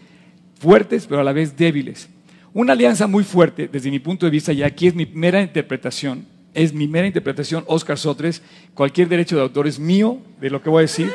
[0.61, 2.09] fuertes, pero a la vez débiles.
[2.57, 6.25] Una alianza muy fuerte, desde mi punto de vista, y aquí es mi mera interpretación,
[6.55, 8.41] es mi mera interpretación, Oscar Sotres,
[8.73, 11.13] cualquier derecho de autor es mío de lo que voy a decir.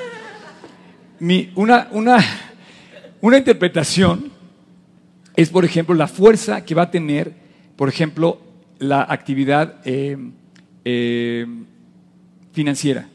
[1.56, 2.24] una, una,
[3.22, 4.32] una interpretación
[5.36, 7.34] es, por ejemplo, la fuerza que va a tener,
[7.76, 8.40] por ejemplo,
[8.78, 10.18] la actividad eh,
[10.86, 11.48] eh,
[12.54, 13.10] financiera.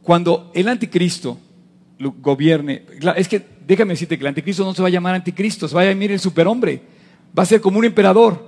[0.00, 1.38] Cuando el anticristo
[2.10, 2.82] gobierne.
[3.16, 5.82] Es que déjame decirte que el anticristo no se va a llamar anticristo, se va
[5.82, 6.82] a llamar el superhombre.
[7.36, 8.44] Va a ser como un emperador.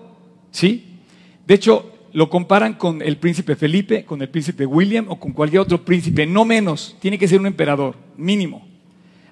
[0.51, 1.01] ¿Sí?
[1.47, 5.61] De hecho, lo comparan con el príncipe Felipe, con el príncipe William o con cualquier
[5.61, 6.97] otro príncipe, no menos.
[7.01, 8.67] Tiene que ser un emperador, mínimo.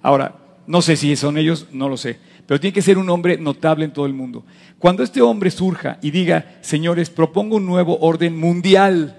[0.03, 3.39] Ahora, no sé si son ellos, no lo sé, pero tiene que ser un hombre
[3.39, 4.45] notable en todo el mundo.
[4.79, 9.17] Cuando este hombre surja y diga, señores, propongo un nuevo orden mundial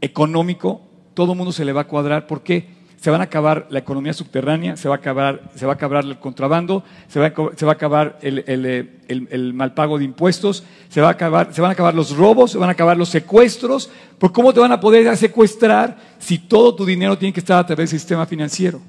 [0.00, 0.82] económico,
[1.14, 2.26] todo el mundo se le va a cuadrar.
[2.26, 2.68] ¿Por qué?
[3.04, 6.04] Se van a acabar la economía subterránea, se va a acabar, se va a acabar
[6.06, 11.10] el contrabando, se va a, acabar el, el, mal pago de impuestos, se, va a
[11.10, 13.90] acabar, se van a acabar los robos, se van a acabar los secuestros.
[14.18, 17.66] ¿Por cómo te van a poder secuestrar si todo tu dinero tiene que estar a
[17.66, 18.80] través del sistema financiero?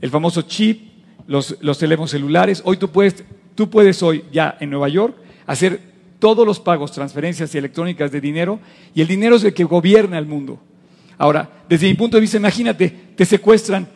[0.00, 0.92] El famoso chip,
[1.26, 2.62] los, los teléfonos celulares.
[2.64, 3.22] Hoy tú puedes
[3.56, 5.14] Tú puedes hoy ya en Nueva York
[5.46, 5.80] hacer
[6.18, 8.60] todos los pagos, transferencias y electrónicas de dinero
[8.94, 10.58] y el dinero es el que gobierna el mundo.
[11.18, 13.86] Ahora, desde mi punto de vista, imagínate, te secuestran.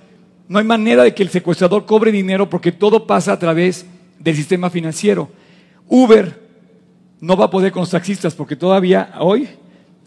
[0.49, 3.87] No hay manera de que el secuestrador cobre dinero porque todo pasa a través
[4.19, 5.31] del sistema financiero.
[5.87, 6.41] Uber
[7.21, 9.49] no va a poder con los taxistas porque todavía hoy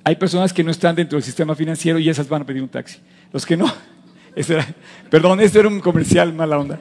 [0.04, 2.70] hay personas que no están dentro del sistema financiero y esas van a pedir un
[2.70, 3.00] taxi.
[3.32, 3.72] Los que no,
[5.10, 6.80] perdón, este era un comercial mala onda.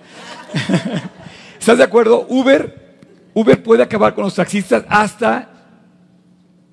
[1.59, 2.27] ¿Estás de acuerdo?
[2.29, 2.97] Uber,
[3.35, 5.51] Uber puede acabar con los taxistas hasta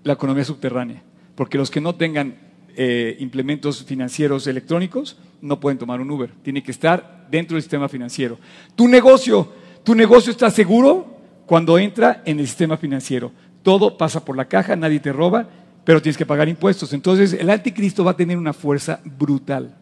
[0.03, 1.03] la economía subterránea,
[1.35, 2.48] porque los que no tengan
[2.81, 7.89] eh, implementos financieros electrónicos no pueden tomar un Uber, tiene que estar dentro del sistema
[7.89, 8.39] financiero.
[8.73, 9.51] Tu negocio,
[9.83, 13.33] tu negocio está seguro cuando entra en el sistema financiero.
[13.63, 15.45] Todo pasa por la caja, nadie te roba,
[15.83, 16.93] pero tienes que pagar impuestos.
[16.93, 19.75] Entonces el anticristo va a tener una fuerza brutal.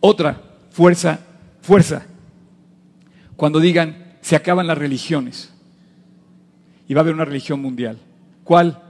[0.00, 1.20] Otra fuerza,
[1.62, 2.04] fuerza.
[3.36, 5.54] Cuando digan, se acaban las religiones
[6.88, 7.96] y va a haber una religión mundial.
[8.42, 8.82] ¿Cuál?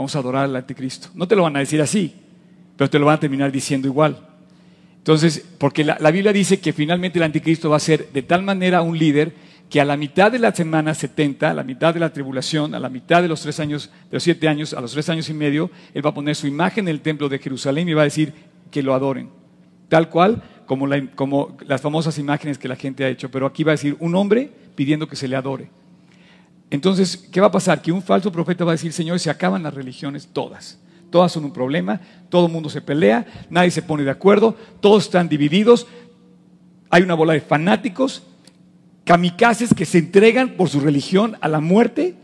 [0.00, 1.08] Vamos a adorar al anticristo.
[1.12, 2.14] No te lo van a decir así,
[2.74, 4.18] pero te lo van a terminar diciendo igual.
[4.96, 8.80] Entonces, porque la, Biblia dice que finalmente el anticristo va a ser de tal manera
[8.80, 9.34] un líder
[9.68, 12.78] que a la mitad de la semana 70, a la mitad de la tribulación, a
[12.78, 15.34] la mitad de los tres años, de los siete años, a los tres años y
[15.34, 18.04] medio, él va a poner su imagen en el templo de Jerusalén y va a
[18.04, 18.32] decir
[18.70, 19.28] que lo adoren.
[19.90, 23.72] Tal cual como, como las famosas imágenes que la gente ha hecho, pero aquí va
[23.72, 25.68] a decir un hombre pidiendo que se le adore.
[26.70, 27.82] Entonces, ¿qué va a pasar?
[27.82, 30.78] Que un falso profeta va a decir, Señor, se acaban las religiones todas.
[31.10, 35.06] Todas son un problema, todo el mundo se pelea, nadie se pone de acuerdo, todos
[35.06, 35.88] están divididos,
[36.88, 38.22] hay una bola de fanáticos,
[39.04, 42.14] kamikazes que se entregan por su religión a la muerte.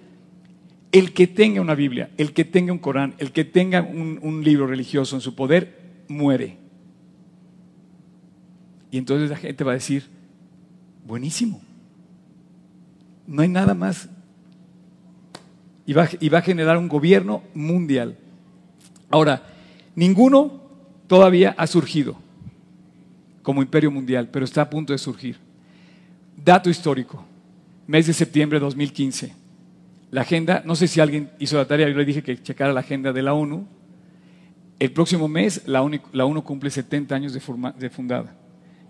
[0.92, 4.68] El que tenga una Biblia, el que tenga un Corán, el que tenga un libro
[4.68, 6.57] religioso en su poder, muere.
[8.90, 10.07] Y entonces la gente va a decir,
[11.05, 11.61] buenísimo.
[13.26, 14.09] No hay nada más.
[15.87, 18.16] Y va, a generar un gobierno mundial.
[19.09, 19.43] Ahora,
[19.95, 20.61] ninguno
[21.07, 22.16] todavía ha surgido
[23.43, 25.37] como imperio mundial, pero está a punto de surgir.
[26.45, 27.24] Dato histórico,
[27.87, 29.32] mes de septiembre de 2015.
[30.11, 32.80] La agenda, no sé si alguien hizo la tarea, yo le dije que checara la
[32.80, 33.66] agenda de la ONU.
[34.80, 38.34] El próximo mes la ONU, cumple 70 años de fundada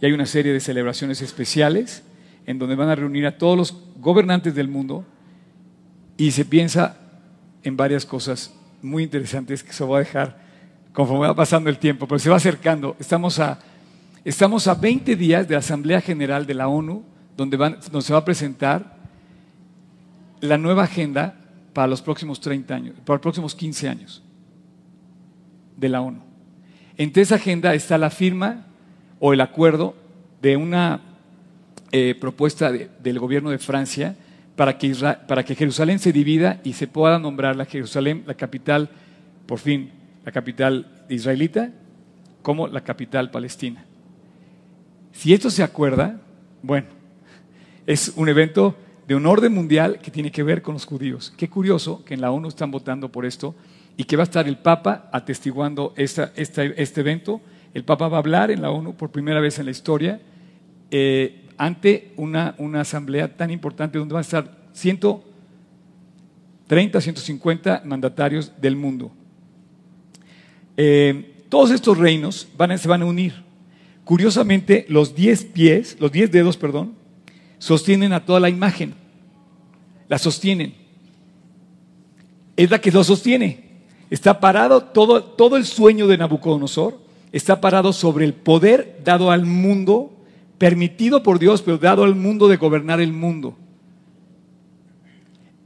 [0.00, 2.02] y hay una serie de celebraciones especiales
[2.46, 5.04] en donde van a reunir a todos los gobernantes del mundo
[6.16, 6.96] y se piensa
[7.62, 8.52] en varias cosas
[8.82, 10.38] muy interesantes que se va a dejar
[10.92, 12.96] conforme va pasando el tiempo, pero se va acercando.
[12.98, 13.58] Estamos a,
[14.24, 17.04] estamos a 20 días de la Asamblea General de la ONU,
[17.36, 18.96] donde, van, se va a presentar
[20.40, 21.34] la nueva agenda
[21.74, 24.22] para los próximos 30 años, para los próximos 15 años
[25.76, 26.22] de la ONU.
[26.96, 28.66] Entre esa agenda está la firma
[29.20, 29.94] o el acuerdo
[30.40, 31.00] de una
[31.92, 34.16] eh, propuesta del gobierno de Francia
[34.56, 34.94] para que,
[35.28, 38.88] para que Jerusalén se divida y se pueda nombrar la Jerusalén, la capital,
[39.46, 39.90] por fin,
[40.24, 41.70] la capital israelita,
[42.42, 43.84] como la capital palestina.
[45.12, 46.20] Si esto se acuerda,
[46.62, 46.88] bueno,
[47.86, 48.76] es un evento
[49.06, 51.32] de un orden mundial que tiene que ver con los judíos.
[51.36, 53.54] Qué curioso que en la ONU están votando por esto
[53.96, 57.40] y que va a estar el Papa atestiguando esta, este evento
[57.76, 60.18] el Papa va a hablar en la ONU por primera vez en la historia
[60.90, 68.76] eh, ante una, una, asamblea tan importante donde van a estar 130, 150 mandatarios del
[68.76, 69.10] mundo.
[70.76, 73.44] Eh, todos estos reinos van se van a unir.
[74.04, 76.94] Curiosamente, los 10 pies, los 10 dedos, perdón,
[77.58, 78.94] sostienen a toda la imagen.
[80.08, 80.74] La sostienen.
[82.56, 83.64] Es la que lo sostiene.
[84.10, 87.00] Está parado todo, todo el sueño de Nabucodonosor
[87.32, 90.15] está parado sobre el poder dado al mundo,
[90.58, 93.56] permitido por Dios, pero dado al mundo de gobernar el mundo.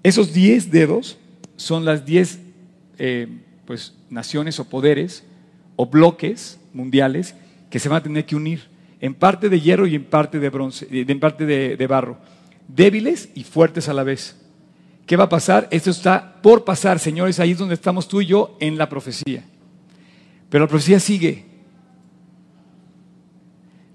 [0.02, 1.18] Esos diez dedos
[1.56, 2.40] son las diez
[2.98, 3.28] eh,
[3.66, 5.24] pues, naciones o poderes
[5.76, 7.34] o bloques mundiales
[7.68, 8.68] que se van a tener que unir.
[9.02, 12.18] en parte de hierro y en parte de bronce, en parte de, de barro,
[12.68, 14.36] débiles y fuertes a la vez.
[15.06, 15.68] ¿Qué va a pasar?
[15.70, 19.42] Esto está por pasar, señores, ahí es donde estamos tú y yo en la profecía.
[20.50, 21.46] Pero la profecía sigue.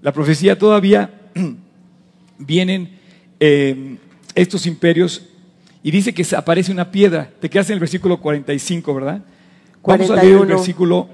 [0.06, 1.10] La profecía todavía
[2.38, 2.96] vienen
[3.40, 3.96] eh,
[4.36, 5.26] estos imperios
[5.82, 7.28] y dice que aparece una piedra.
[7.40, 9.24] Te quedas en el versículo 45, ¿verdad?
[9.82, 10.46] Vamos a leer el 41.
[10.46, 11.08] versículo.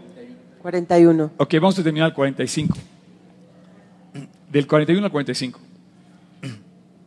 [0.60, 1.30] 41.
[1.38, 2.76] Ok, vamos a terminar el 45.
[4.50, 5.58] Del 41 al 45.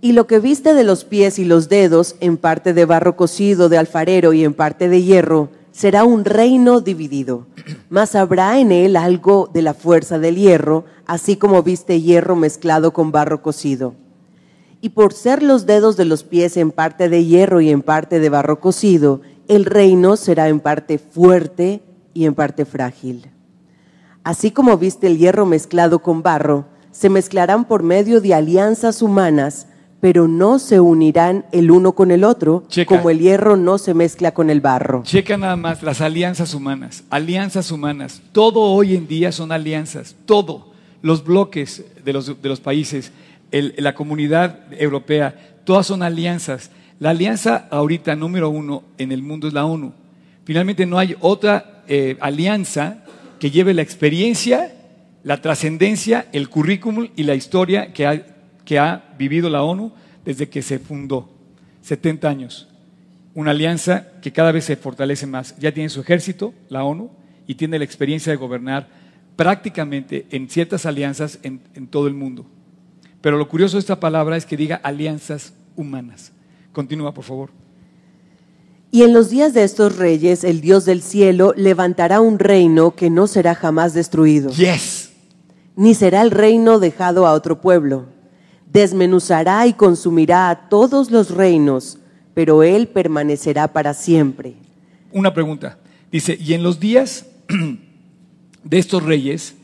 [0.01, 3.69] Y lo que viste de los pies y los dedos, en parte de barro cocido
[3.69, 7.47] de alfarero y en parte de hierro, será un reino dividido.
[7.89, 12.93] Mas habrá en él algo de la fuerza del hierro, así como viste hierro mezclado
[12.93, 13.93] con barro cocido.
[14.79, 18.19] Y por ser los dedos de los pies en parte de hierro y en parte
[18.19, 21.81] de barro cocido, el reino será en parte fuerte
[22.13, 23.29] y en parte frágil.
[24.23, 29.67] Así como viste el hierro mezclado con barro, se mezclarán por medio de alianzas humanas,
[30.01, 32.95] pero no se unirán el uno con el otro, Checa.
[32.97, 35.01] como el hierro no se mezcla con el barro.
[35.03, 37.03] Checa nada más las alianzas humanas.
[37.09, 38.21] Alianzas humanas.
[38.31, 40.15] Todo hoy en día son alianzas.
[40.25, 40.71] Todo.
[41.01, 43.11] Los bloques de los, de los países,
[43.51, 46.69] el- la comunidad europea, todas son alianzas.
[46.99, 49.91] La alianza ahorita número uno en el mundo es la ONU.
[50.45, 53.03] Finalmente no hay otra eh, alianza
[53.39, 54.71] que lleve la experiencia,
[55.23, 58.23] la trascendencia, el currículum y la historia que ha,
[58.65, 59.91] que ha vivido la ONU
[60.25, 61.29] desde que se fundó.
[61.81, 62.67] 70 años
[63.35, 65.55] una alianza que cada vez se fortalece más.
[65.59, 67.11] Ya tiene su ejército, la ONU,
[67.45, 68.87] y tiene la experiencia de gobernar
[69.35, 72.45] prácticamente en ciertas alianzas en, en todo el mundo.
[73.21, 76.31] Pero lo curioso de esta palabra es que diga alianzas humanas.
[76.71, 77.49] Continúa, por favor.
[78.89, 83.09] Y en los días de estos reyes, el Dios del cielo levantará un reino que
[83.09, 84.51] no será jamás destruido.
[84.51, 85.11] Yes.
[85.75, 88.05] ni será el reino dejado a otro pueblo.
[88.75, 91.97] Desmenuzará y consumirá a todos los reinos,
[92.33, 94.55] pero él permanecerá para siempre.
[95.13, 95.79] Una pregunta.
[96.11, 97.25] Dice, y en los días
[98.65, 99.55] de estos reyes,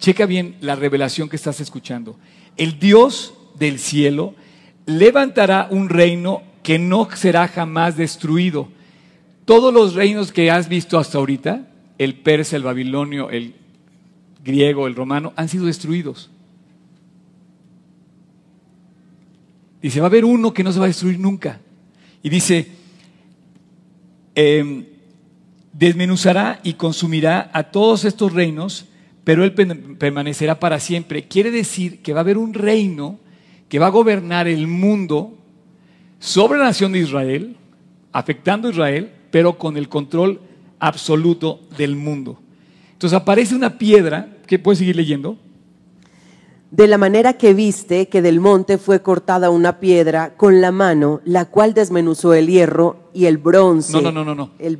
[0.00, 2.18] checa bien la revelación que estás escuchando.
[2.56, 4.34] El Dios del cielo
[4.84, 8.66] levantará un reino que no será jamás destruido.
[9.44, 13.54] Todos los reinos que has visto hasta ahorita, el persa, el babilonio, el
[14.44, 16.30] griego, el romano, han sido destruidos.
[19.82, 21.60] Dice, va a haber uno que no se va a destruir nunca.
[22.22, 22.68] Y dice,
[24.34, 24.84] eh,
[25.72, 28.86] desmenuzará y consumirá a todos estos reinos,
[29.24, 31.28] pero él permanecerá para siempre.
[31.28, 33.18] Quiere decir que va a haber un reino
[33.68, 35.36] que va a gobernar el mundo
[36.18, 37.56] sobre la nación de Israel,
[38.12, 40.40] afectando a Israel, pero con el control
[40.78, 42.40] absoluto del mundo.
[42.92, 45.38] Entonces aparece una piedra, que puedes seguir leyendo,
[46.70, 51.20] De la manera que viste que del monte fue cortada una piedra con la mano,
[51.24, 53.92] la cual desmenuzó el hierro y el bronce.
[53.92, 54.50] No, no, no, no, no.
[54.58, 54.78] El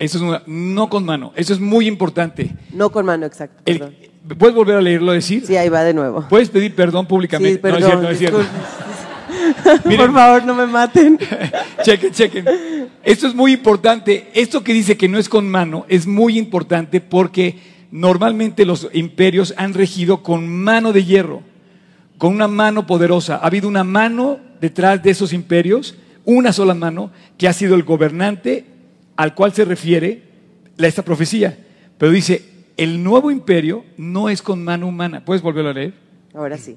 [0.00, 2.50] eso es una- no con mano, eso es muy importante.
[2.72, 3.62] no con mano, exacto.
[3.66, 4.10] El-.
[4.38, 5.44] ¿Puedes volver a leerlo decir?
[5.46, 6.26] Sí, ahí va de nuevo.
[6.28, 7.54] ¿Puedes pedir perdón públicamente?
[7.54, 8.02] Sí, perdón.
[8.02, 9.84] no es cierto, no es cierto.
[9.84, 10.06] Miren.
[10.06, 11.18] Por favor, no me maten.
[11.84, 12.44] chequen, chequen.
[13.02, 14.30] Esto es muy importante.
[14.34, 17.58] Esto que dice que no es con mano es muy importante porque
[17.90, 21.42] normalmente los imperios han regido con mano de hierro,
[22.18, 23.36] con una mano poderosa.
[23.36, 27.82] Ha habido una mano detrás de esos imperios, una sola mano, que ha sido el
[27.82, 28.66] gobernante
[29.16, 30.22] al cual se refiere
[30.78, 31.58] esta profecía.
[31.98, 32.42] Pero dice,
[32.76, 35.24] el nuevo imperio no es con mano humana.
[35.24, 35.94] ¿Puedes volverlo a leer?
[36.34, 36.76] Ahora sí.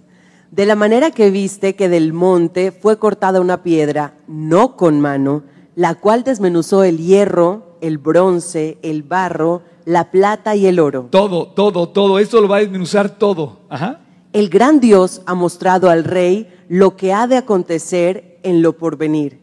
[0.52, 5.44] De la manera que viste que del monte fue cortada una piedra, no con mano,
[5.76, 11.10] la cual desmenuzó el hierro, el bronce, el barro, la plata y el oro.
[11.12, 12.18] Todo, todo, todo.
[12.18, 13.60] Esto lo va a desmenuzar todo.
[13.70, 14.00] Ajá.
[14.32, 19.40] El gran Dios ha mostrado al rey lo que ha de acontecer en lo porvenir.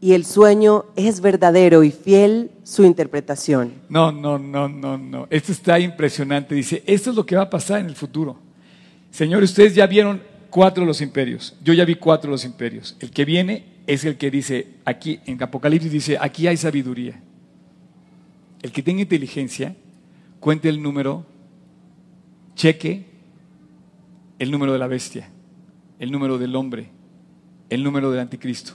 [0.00, 3.74] Y el sueño es verdadero y fiel su interpretación.
[3.88, 5.26] No, no, no, no, no.
[5.30, 6.54] Esto está impresionante.
[6.54, 8.36] Dice, esto es lo que va a pasar en el futuro.
[9.10, 11.54] Señores, ustedes ya vieron cuatro de los imperios.
[11.62, 12.96] Yo ya vi cuatro de los imperios.
[12.98, 17.20] El que viene es el que dice, aquí en Apocalipsis dice, aquí hay sabiduría.
[18.62, 19.74] El que tenga inteligencia,
[20.38, 21.26] cuente el número,
[22.54, 23.06] cheque
[24.38, 25.28] el número de la bestia,
[25.98, 26.88] el número del hombre,
[27.68, 28.74] el número del anticristo.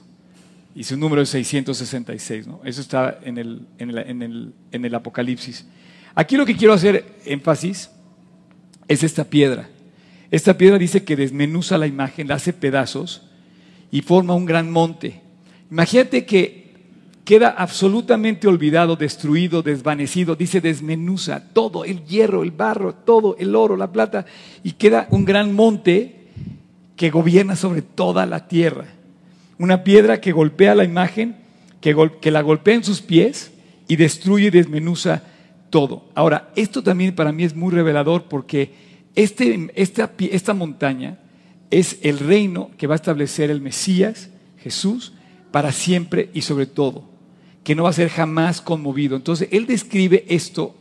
[0.76, 2.62] Y su número es 666, ¿no?
[2.64, 5.66] Eso está en el, en el, en el, en el Apocalipsis.
[6.14, 7.90] Aquí lo que quiero hacer énfasis
[8.88, 9.70] es esta piedra.
[10.32, 13.24] Esta piedra dice que desmenuza la imagen, la hace pedazos
[13.92, 15.22] y forma un gran monte.
[15.72, 16.65] Imagínate que
[17.26, 23.76] queda absolutamente olvidado, destruido, desvanecido, dice desmenuza todo, el hierro, el barro, todo, el oro,
[23.76, 24.28] la plata,
[24.64, 26.28] y queda un gran monte
[26.96, 28.86] que gobierna sobre toda la tierra.
[29.58, 31.36] Una piedra que golpea la imagen,
[31.82, 33.52] que, que la golpea en sus pies
[33.88, 35.24] y destruye y desmenuza
[35.72, 36.06] todo.
[36.14, 38.72] Ahora, esto también para mí es muy revelador porque
[39.16, 41.18] este, esta, esta montaña
[41.72, 45.14] es el reino que va a establecer el Mesías, Jesús,
[45.52, 47.15] para siempre y sobre todo
[47.66, 49.18] que no va a ser jamás conmovido.
[49.18, 50.76] Entonces, él describe esto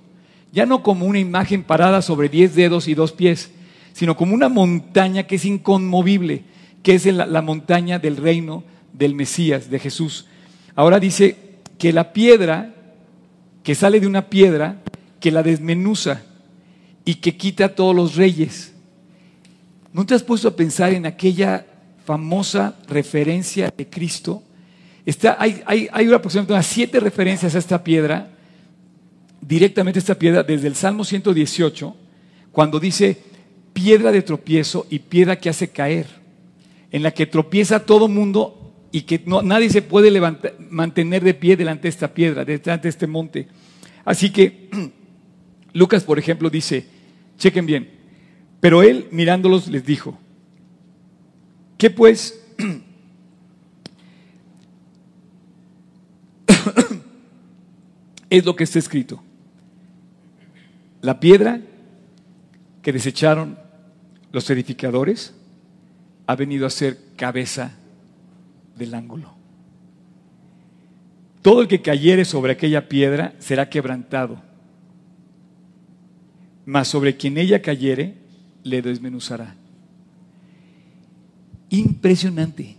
[0.53, 3.51] ya no como una imagen parada sobre diez dedos y dos pies,
[3.93, 6.45] sino como una montaña que es inconmovible,
[6.85, 8.63] que es la, la montaña del reino
[8.93, 10.27] del Mesías, de Jesús.
[10.77, 11.37] Ahora dice
[11.77, 12.73] que la piedra,
[13.65, 14.81] que sale de una piedra,
[15.19, 16.23] que la desmenuza
[17.05, 18.75] y que quita a todos los reyes.
[19.93, 21.67] ¿No te has puesto a pensar en aquella
[22.05, 24.45] famosa referencia de Cristo?
[25.07, 28.31] Hay aproximadamente unas siete referencias a esta piedra,
[29.41, 31.95] directamente a esta piedra, desde el Salmo 118,
[32.53, 33.19] cuando dice
[33.75, 36.07] piedra de tropiezo y piedra que hace caer,
[36.91, 41.35] en la que tropieza todo mundo y que no, nadie se puede levantar, mantener de
[41.35, 43.49] pie delante de esta piedra, delante de este monte.
[44.05, 44.69] Así que
[45.73, 46.87] Lucas, por ejemplo, dice,
[47.37, 47.91] chequen bien,
[48.61, 50.17] pero él mirándolos les dijo,
[51.77, 52.44] ¿qué pues?
[58.39, 59.23] Es lo que está escrito.
[61.01, 61.61] La piedra
[62.83, 63.59] que desecharon
[64.33, 65.35] los edificadores
[66.27, 67.73] ha venido a ser cabeza
[68.77, 69.35] del ángulo.
[71.43, 74.41] Todo el que cayere sobre aquella piedra será quebrantado,
[76.65, 78.15] mas sobre quien ella cayere
[78.63, 79.55] le desmenuzará.
[81.69, 82.77] Impresionante.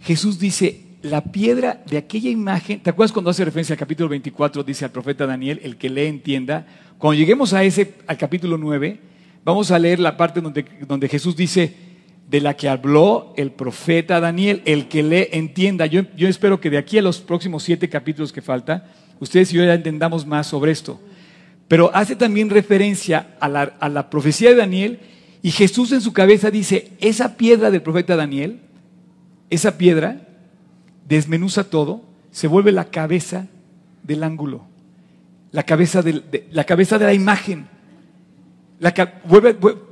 [0.00, 4.62] Jesús dice, la piedra de aquella imagen, ¿te acuerdas cuando hace referencia al capítulo 24,
[4.62, 6.66] dice al profeta Daniel, el que le entienda?
[6.98, 9.00] Cuando lleguemos a ese, al capítulo 9,
[9.44, 11.74] vamos a leer la parte donde, donde Jesús dice,
[12.30, 15.86] de la que habló el profeta Daniel, el que le entienda.
[15.86, 18.88] Yo, yo espero que de aquí a los próximos siete capítulos que falta,
[19.18, 21.00] ustedes y yo ya entendamos más sobre esto.
[21.68, 25.00] Pero hace también referencia a la, a la profecía de Daniel
[25.42, 28.60] y Jesús en su cabeza dice, esa piedra del profeta Daniel,
[29.50, 30.28] esa piedra
[31.16, 33.48] desmenuza todo, se vuelve la cabeza
[34.02, 34.64] del ángulo,
[35.50, 37.68] la cabeza, de, la, cabeza de la imagen.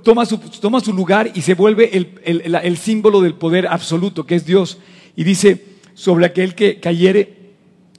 [0.02, 4.78] Toma, su, lugar y se vuelve el, el, símbolo del poder absoluto, que es Dios.
[5.14, 5.64] Y dice,
[5.94, 7.52] sobre aquel que cayere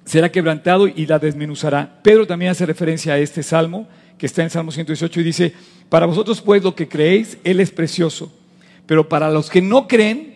[0.05, 2.01] será quebrantado y la desmenuzará.
[2.03, 5.53] Pedro también hace referencia a este salmo, que está en Salmo 118, y dice,
[5.87, 8.31] para vosotros pues lo que creéis, Él es precioso,
[8.85, 10.30] pero para los que no creen,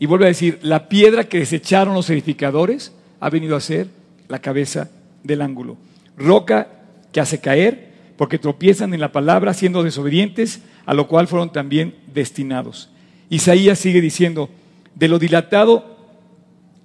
[0.00, 3.88] y vuelve a decir, la piedra que desecharon los edificadores ha venido a ser
[4.28, 4.90] la cabeza
[5.22, 5.76] del ángulo.
[6.16, 6.68] Roca
[7.12, 11.96] que hace caer, porque tropiezan en la palabra siendo desobedientes, a lo cual fueron también
[12.14, 12.88] destinados.
[13.28, 14.48] Isaías sigue diciendo,
[14.94, 15.98] de lo dilatado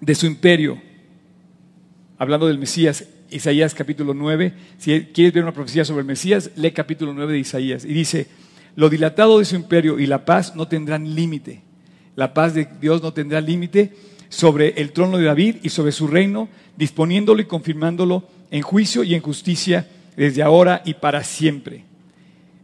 [0.01, 0.82] de su imperio,
[2.18, 6.72] hablando del Mesías, Isaías capítulo 9, si quieres ver una profecía sobre el Mesías, lee
[6.72, 8.28] capítulo 9 de Isaías, y dice,
[8.76, 11.64] lo dilatado de su imperio y la paz no tendrán límite
[12.16, 13.93] la paz de Dios no tendrá límite
[14.30, 19.16] sobre el trono de David y sobre su reino, disponiéndolo y confirmándolo en juicio y
[19.16, 21.84] en justicia desde ahora y para siempre.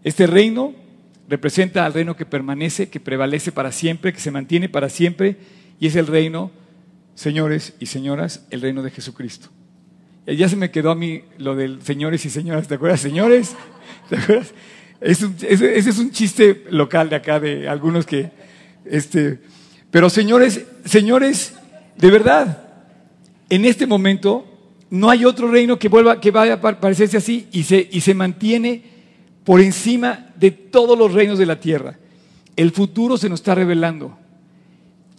[0.03, 0.73] Este reino
[1.27, 5.37] representa al reino que permanece, que prevalece para siempre, que se mantiene para siempre,
[5.79, 6.51] y es el reino,
[7.15, 9.49] señores y señoras, el reino de Jesucristo.
[10.27, 13.01] Ya se me quedó a mí lo del señores y señoras, ¿te acuerdas?
[13.01, 13.55] Señores,
[14.09, 14.53] ¿te acuerdas?
[15.01, 18.29] ese es un chiste local de acá de algunos que
[18.85, 19.39] este,
[19.89, 21.53] pero señores, señores,
[21.97, 22.63] de verdad,
[23.49, 24.45] en este momento
[24.89, 28.13] no hay otro reino que vuelva, que vaya a parecerse así y se, y se
[28.13, 28.83] mantiene
[29.43, 31.97] por encima de todos los reinos de la tierra.
[32.55, 34.17] El futuro se nos está revelando.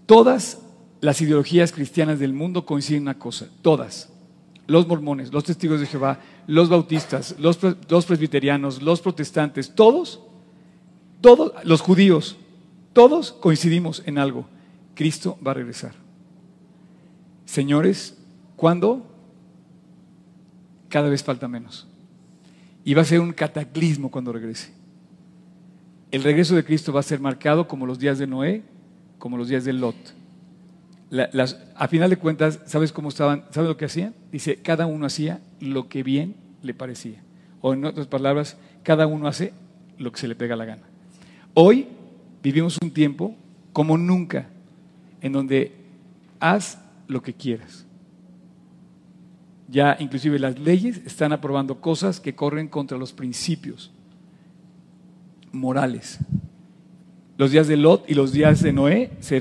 [0.07, 0.59] Todas
[1.01, 4.09] las ideologías cristianas del mundo coinciden en una cosa, todas.
[4.67, 7.59] Los mormones, los testigos de Jehová, los bautistas, los,
[7.89, 10.21] los presbiterianos, los protestantes, todos,
[11.21, 12.37] todos, los judíos,
[12.93, 14.47] todos coincidimos en algo.
[14.95, 15.93] Cristo va a regresar.
[17.45, 18.19] Señores,
[18.57, 19.07] ¿cuándo?
[20.89, 21.89] Cada vez falta menos.
[22.85, 24.73] Y va a ser un cataclismo cuando regrese.
[26.11, 28.63] El regreso de Cristo va a ser marcado como los días de Noé,
[29.19, 29.97] como los días de Lot.
[31.75, 33.45] a final de cuentas, ¿sabes cómo estaban?
[33.51, 34.15] ¿Sabes lo que hacían?
[34.31, 37.23] Dice, cada uno hacía lo que bien le parecía.
[37.63, 39.55] O en otras palabras, cada uno hace
[39.97, 40.83] lo que se le pega la gana.
[41.55, 41.87] Hoy
[42.43, 43.35] vivimos un tiempo
[43.73, 44.49] como nunca,
[45.21, 45.73] en donde
[46.41, 47.87] haz lo que quieras.
[49.69, 53.91] Ya inclusive las leyes están aprobando cosas que corren contra los principios
[55.53, 56.19] morales.
[57.39, 59.41] Los días de Lot y los días de Noé se,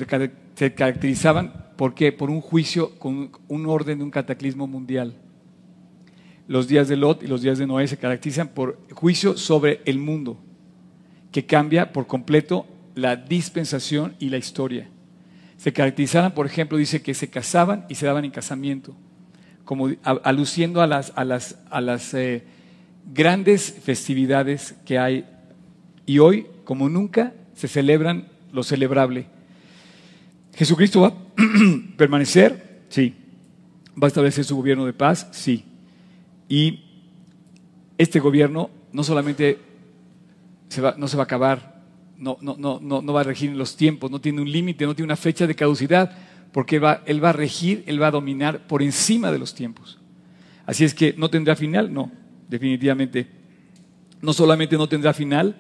[0.73, 5.15] caracterizaban ¿por por un juicio con un orden de un cataclismo mundial.
[6.47, 9.97] Los días de Lot y los días de Noé se caracterizan por juicio sobre el
[9.97, 10.37] mundo,
[11.31, 12.65] que cambia por completo
[12.95, 14.87] la dispensación y la historia.
[15.57, 18.95] Se caracterizaban, por ejemplo, dice que se casaban y se daban en casamiento,
[19.65, 19.89] como
[20.23, 22.43] aluciendo a las, a las, a las eh,
[23.13, 25.25] grandes festividades que hay.
[26.05, 29.27] Y hoy, como nunca, se celebran lo celebrable.
[30.55, 31.13] ¿Jesucristo va a
[31.97, 32.81] permanecer?
[32.89, 33.15] Sí.
[34.01, 35.27] ¿Va a establecer su gobierno de paz?
[35.31, 35.65] Sí.
[36.49, 36.83] Y
[37.97, 39.59] este gobierno no solamente
[40.97, 41.70] no se va a acabar,
[42.21, 44.93] no, no, no, no, va a regir en los tiempos, no tiene un límite, no
[44.93, 46.15] tiene una fecha de caducidad,
[46.51, 49.97] porque va, él va a regir, él va a dominar por encima de los tiempos.
[50.67, 52.11] Así es que no tendrá final, no,
[52.47, 53.27] definitivamente.
[54.21, 55.55] No solamente no tendrá final,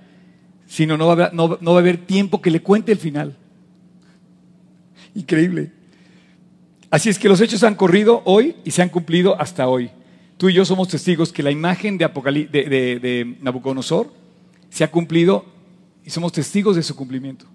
[0.67, 3.35] sino no va, a, no, va a haber tiempo que le cuente el final.
[5.15, 5.71] Increíble.
[6.91, 9.89] Así es que los hechos han corrido hoy y se han cumplido hasta hoy.
[10.37, 14.13] Tú y yo somos testigos que la imagen de, de, Nabucodonosor
[14.69, 15.45] se ha cumplido
[16.05, 17.45] y somos testigos de su cumplimiento.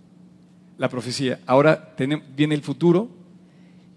[0.79, 1.41] La profecía.
[1.47, 1.95] Ahora
[2.37, 3.09] viene el futuro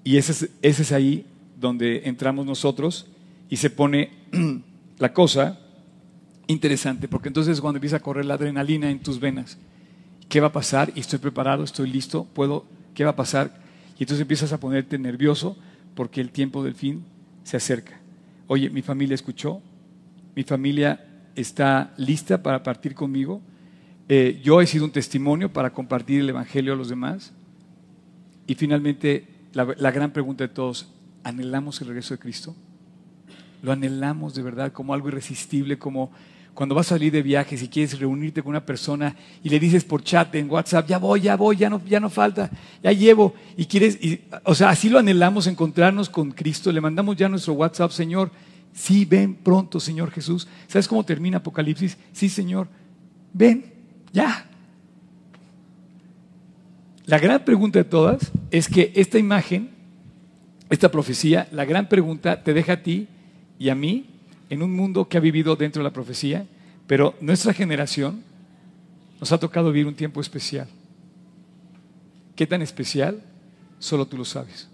[0.03, 1.25] y ese es, ese es ahí
[1.59, 3.07] donde entramos nosotros
[3.49, 4.11] y se pone
[4.97, 5.59] la cosa
[6.47, 9.57] interesante, porque entonces cuando empieza a correr la adrenalina en tus venas,
[10.29, 10.91] ¿qué va a pasar?
[10.95, 13.61] Y estoy preparado, estoy listo, puedo, ¿qué va a pasar?
[13.99, 15.57] Y entonces empiezas a ponerte nervioso
[15.95, 17.03] porque el tiempo del fin
[17.43, 17.99] se acerca.
[18.47, 19.61] Oye, mi familia escuchó,
[20.35, 23.41] mi familia está lista para partir conmigo.
[24.11, 27.31] Eh, yo he sido un testimonio para compartir el Evangelio a los demás.
[28.47, 30.91] Y finalmente, la, gran pregunta de todos,
[31.23, 32.55] ¿anhelamos el regreso de Cristo?
[33.61, 36.11] ¿Lo anhelamos de verdad como algo irresistible, como
[36.55, 39.85] cuando vas a salir de viaje, si quieres reunirte con una persona y le dices
[39.85, 42.49] por chat en WhatsApp, ya voy, ya voy, ya no, ya no falta,
[42.83, 43.99] ya llevo, y quieres,
[44.43, 48.31] o sea, así lo anhelamos encontrarnos con Cristo, le mandamos ya nuestro WhatsApp, Señor,
[48.73, 50.47] sí, ven pronto, Señor Jesús.
[50.67, 51.97] ¿Sabes cómo termina Apocalipsis?
[52.11, 52.67] Sí, Señor,
[53.31, 53.78] ven,
[54.13, 54.45] ya.
[57.05, 59.71] La gran pregunta de todas es que esta imagen,
[60.69, 63.07] esta profecía, la gran pregunta te deja a ti
[63.57, 64.05] y a mí
[64.49, 66.45] en un mundo que ha vivido dentro de la profecía,
[66.87, 68.23] pero nuestra generación
[69.19, 70.67] nos ha tocado vivir un tiempo especial.
[72.35, 73.21] ¿Qué tan especial?
[73.79, 74.69] Solo tú lo sabes.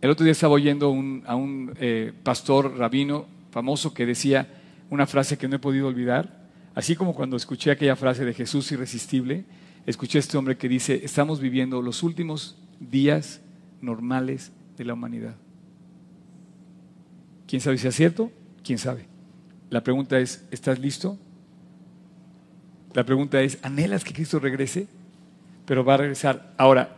[0.00, 0.86] El otro día estaba oyendo
[1.26, 4.48] a un eh, pastor rabino famoso que decía
[4.88, 6.39] una frase que no he podido olvidar,
[6.74, 9.44] así como cuando escuché aquella frase de Jesús irresistible,
[9.86, 13.40] escuché a este hombre que dice, estamos viviendo los últimos días
[13.80, 15.36] normales de la humanidad.
[17.46, 18.30] ¿Quién sabe si es cierto?
[18.62, 19.06] ¿Quién sabe?
[19.70, 21.18] La pregunta es, ¿estás listo?
[22.92, 24.88] La pregunta es, ¿anhelas que Cristo regrese?
[25.64, 26.54] Pero va a regresar.
[26.56, 26.96] Ahora,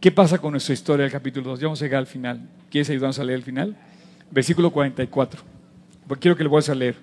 [0.00, 1.60] ¿qué pasa con nuestra historia del capítulo 2?
[1.60, 2.48] Ya vamos a llegar al final.
[2.70, 3.76] ¿Quieres ayudarnos a leer el final?
[4.30, 5.42] Versículo 44.
[6.20, 6.96] Quiero que lo vuelvas a leer.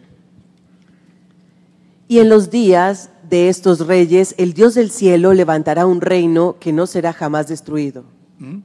[2.13, 6.71] Y en los días de estos reyes, el Dios del cielo levantará un reino que
[6.71, 8.03] no será jamás destruido,
[8.37, 8.59] ¿Mm?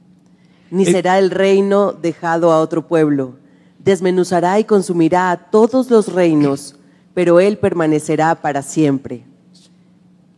[0.69, 3.39] ni será el reino dejado a otro pueblo
[3.79, 6.75] desmenuzará y consumirá a todos los reinos,
[7.15, 9.23] pero Él permanecerá para siempre.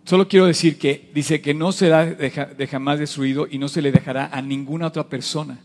[0.05, 3.91] Solo quiero decir que dice que no será de jamás destruido y no se le
[3.91, 5.59] dejará a ninguna otra persona.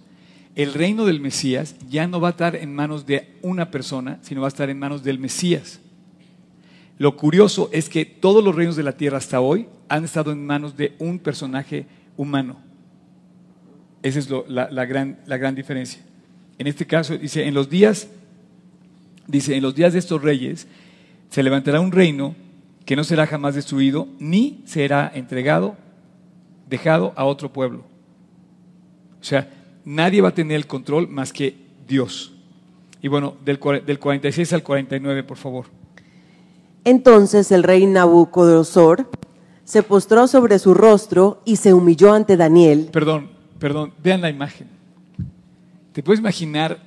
[0.56, 4.40] El reino del Mesías ya no va a estar en manos de una persona, sino
[4.40, 5.80] va a estar en manos del Mesías.
[6.98, 10.46] Lo curioso es que todos los reinos de la tierra hasta hoy han estado en
[10.46, 11.86] manos de un personaje
[12.16, 12.56] humano.
[14.02, 16.00] Esa es la, gran, la gran diferencia.
[16.58, 18.08] En este caso dice, en los días,
[19.26, 20.66] dice, en los días de estos reyes
[21.28, 22.34] se levantará un reino
[22.86, 25.76] que no será jamás destruido, ni será entregado,
[26.68, 27.84] dejado a otro pueblo.
[29.20, 29.50] O sea,
[29.84, 32.32] nadie va a tener el control más que Dios.
[33.02, 35.66] Y bueno, del, del 46 al 49, por favor.
[36.86, 39.10] Entonces el rey Nabucodonosor
[39.64, 42.90] se postró sobre su rostro y se humilló ante Daniel.
[42.92, 43.28] Perdón,
[43.58, 44.68] perdón, vean la imagen.
[45.92, 46.78] ¿Te puedes imaginar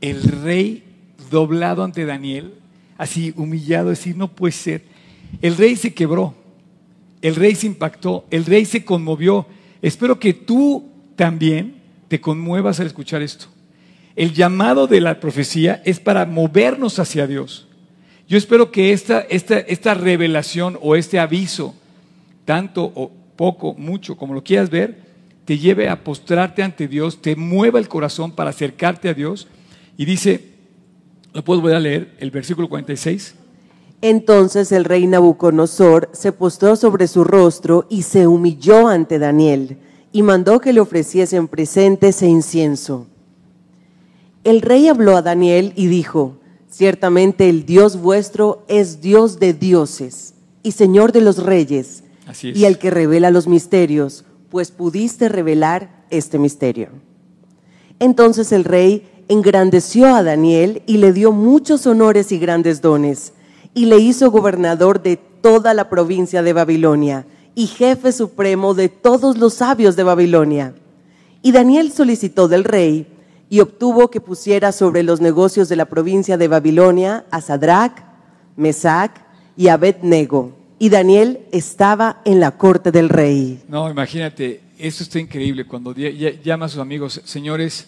[0.00, 0.82] el rey
[1.30, 2.54] doblado ante Daniel,
[2.98, 4.82] así humillado, decir, no puede ser?
[5.40, 6.34] El rey se quebró,
[7.22, 9.46] el rey se impactó, el rey se conmovió.
[9.80, 11.76] Espero que tú también
[12.08, 13.46] te conmuevas al escuchar esto.
[14.16, 17.68] El llamado de la profecía es para movernos hacia Dios.
[18.34, 21.72] Yo espero que esta, esta, esta revelación o este aviso,
[22.44, 24.98] tanto o poco, mucho, como lo quieras ver,
[25.44, 29.46] te lleve a postrarte ante Dios, te mueva el corazón para acercarte a Dios
[29.96, 30.48] Y dice,
[31.32, 32.16] ¿lo puedo volver a leer?
[32.18, 33.36] El versículo 46.
[34.02, 39.78] Entonces el rey Nabucodonosor se postró sobre su rostro y se humilló ante Daniel
[40.10, 43.06] y mandó que le ofreciesen presentes e incienso.
[44.42, 46.40] El rey habló a Daniel y dijo,
[46.74, 52.56] ciertamente el Dios vuestro es Dios de dioses y Señor de los reyes Así es.
[52.56, 56.88] y el que revela los misterios, pues pudiste revelar este misterio.
[58.00, 63.32] Entonces el rey engrandeció a Daniel y le dio muchos honores y grandes dones,
[63.72, 69.38] y le hizo gobernador de toda la provincia de Babilonia y jefe supremo de todos
[69.38, 70.74] los sabios de Babilonia.
[71.42, 73.06] Y Daniel solicitó del rey
[73.54, 78.02] y obtuvo que pusiera sobre los negocios de la provincia de Babilonia a Sadrach,
[78.56, 79.24] Mesac
[79.56, 80.56] y Abednego.
[80.80, 83.62] Y Daniel estaba en la corte del rey.
[83.68, 87.86] No, imagínate, esto está increíble cuando llama a sus amigos, señores,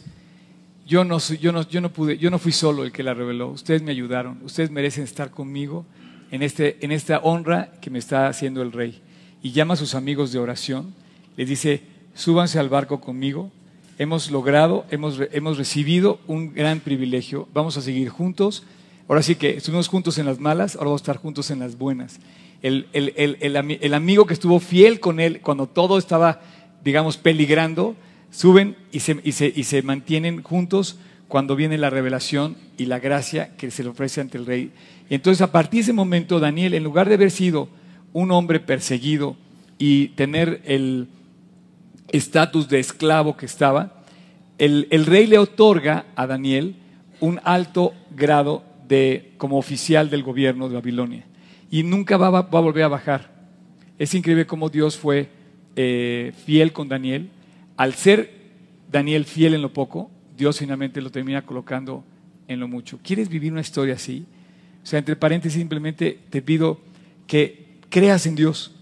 [0.87, 3.49] yo no, yo, no, yo, no pude, yo no fui solo el que la reveló,
[3.49, 5.85] ustedes me ayudaron, ustedes merecen estar conmigo
[6.31, 9.03] en, este, en esta honra que me está haciendo el rey.
[9.43, 10.95] Y llama a sus amigos de oración,
[11.37, 11.83] les dice,
[12.15, 13.51] súbanse al barco conmigo,
[13.99, 18.65] hemos logrado, hemos, hemos recibido un gran privilegio, vamos a seguir juntos.
[19.09, 21.79] Ahora sí que estuvimos juntos en las malas, ahora vamos a estar juntos en las
[21.79, 22.19] buenas.
[22.63, 26.41] El, el- el- el amigo que estuvo fiel con él cuando todo estaba,
[26.85, 27.95] digamos, peligrando,
[28.31, 32.99] suben y se, y se- y se mantienen juntos cuando viene la revelación y la
[32.99, 34.71] gracia que se le ofrece ante el rey.
[35.09, 37.69] Y entonces a partir de ese momento, Daniel, en lugar de haber sido
[38.13, 39.37] un hombre perseguido
[39.79, 41.09] y tener el
[42.09, 44.03] estatus de esclavo que estaba,
[44.59, 46.77] el, el rey le otorga a Daniel
[47.21, 51.25] un alto grado de, como oficial del gobierno de Babilonia.
[51.71, 53.31] Y nunca va, va- a volver a bajar.
[53.99, 55.29] Es increíble cómo Dios fue
[55.75, 57.31] eh, fiel con Daniel.
[57.77, 58.31] Al ser
[58.91, 62.05] Daniel fiel en lo poco, Dios finalmente lo termina colocando
[62.47, 62.99] en lo mucho.
[63.03, 64.25] ¿Quieres vivir una historia así?
[64.83, 66.81] O sea, entre paréntesis, simplemente te pido
[67.27, 68.73] que creas en Dios.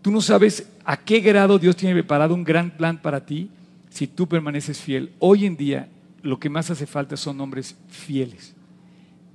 [0.00, 3.50] Tú no sabes a qué grado Dios tiene preparado un gran plan para ti
[3.90, 5.12] si tú permaneces fiel.
[5.18, 5.88] Hoy en día
[6.22, 8.54] lo que más hace falta son hombres fieles.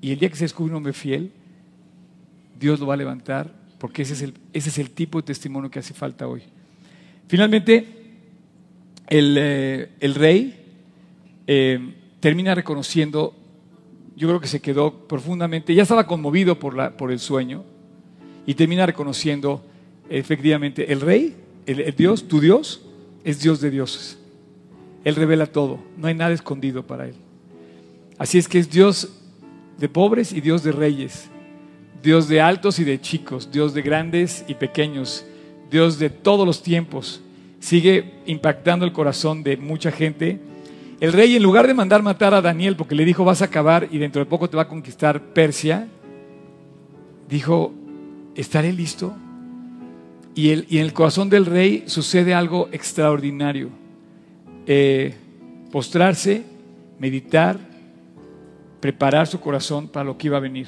[0.02, 1.32] Y el día que se descubre un hombre fiel,
[2.60, 5.72] Dios lo va a levantar porque ese es el, ese es el tipo de testimonio
[5.72, 6.44] que hace falta hoy.
[7.28, 7.88] Finalmente,
[9.08, 10.60] el, eh, el rey
[11.48, 13.34] eh, termina reconociendo,
[14.16, 17.64] yo creo que se quedó profundamente, ya estaba conmovido por, la, por el sueño
[18.46, 19.66] y termina reconociendo
[20.10, 21.36] efectivamente el rey,
[21.72, 22.82] el, Dios, tu Dios,
[23.24, 24.18] es Dios de dioses.
[25.04, 27.16] Él revela todo, no hay nada escondido para él.
[28.18, 29.10] Así es que es Dios
[29.78, 31.30] de pobres y Dios de reyes,
[32.04, 35.26] Dios de altos y de chicos, Dios de grandes y pequeños,
[35.70, 37.22] Dios de todos los tiempos.
[37.60, 40.40] Sigue impactando el corazón de mucha gente.
[41.00, 43.88] El rey, en lugar de mandar matar a Daniel porque le dijo vas a acabar
[43.92, 45.88] y dentro de poco te va a conquistar Persia,
[47.30, 47.74] dijo,
[48.36, 49.14] ¿estaré listo?
[50.36, 53.70] Y, el- y en el corazón del rey sucede algo extraordinario.
[54.68, 55.16] Eh,
[55.72, 56.44] postrarse,
[57.00, 57.60] meditar,
[58.80, 60.68] preparar su corazón para lo que iba a venir.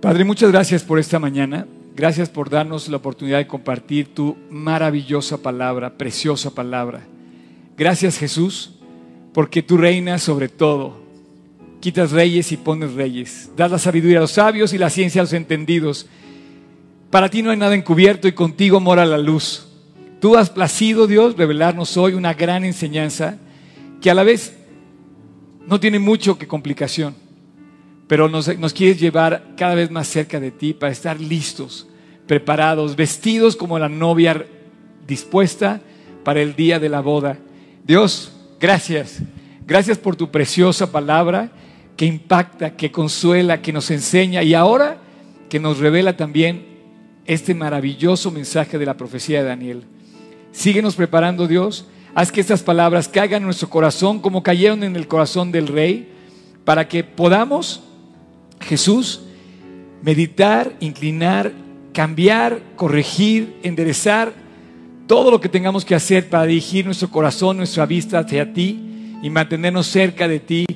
[0.00, 1.66] Padre, muchas gracias por esta mañana.
[1.96, 7.00] Gracias por darnos la oportunidad de compartir tu maravillosa palabra, preciosa palabra.
[7.76, 8.72] Gracias Jesús,
[9.32, 11.00] porque tú reinas sobre todo.
[11.80, 13.50] Quitas reyes y pones reyes.
[13.56, 16.06] Das la sabiduría a los sabios y la ciencia a los entendidos.
[17.10, 19.66] Para ti no hay nada encubierto y contigo mora la luz.
[20.20, 23.38] Tú has placido, Dios, revelarnos hoy una gran enseñanza
[24.00, 24.56] que a la vez
[25.66, 27.14] no tiene mucho que complicación,
[28.08, 31.86] pero nos, nos quieres llevar cada vez más cerca de ti para estar listos,
[32.26, 34.46] preparados, vestidos como la novia
[35.06, 35.80] dispuesta
[36.24, 37.38] para el día de la boda.
[37.84, 39.20] Dios, gracias.
[39.66, 41.50] Gracias por tu preciosa palabra
[41.96, 44.98] que impacta, que consuela, que nos enseña y ahora
[45.48, 46.75] que nos revela también
[47.26, 49.84] este maravilloso mensaje de la profecía de Daniel.
[50.52, 51.86] Síguenos preparando, Dios.
[52.14, 56.12] Haz que estas palabras caigan en nuestro corazón como cayeron en el corazón del rey,
[56.64, 57.82] para que podamos,
[58.60, 59.20] Jesús,
[60.02, 61.52] meditar, inclinar,
[61.92, 64.32] cambiar, corregir, enderezar
[65.06, 69.30] todo lo que tengamos que hacer para dirigir nuestro corazón, nuestra vista hacia ti y
[69.30, 70.66] mantenernos cerca de ti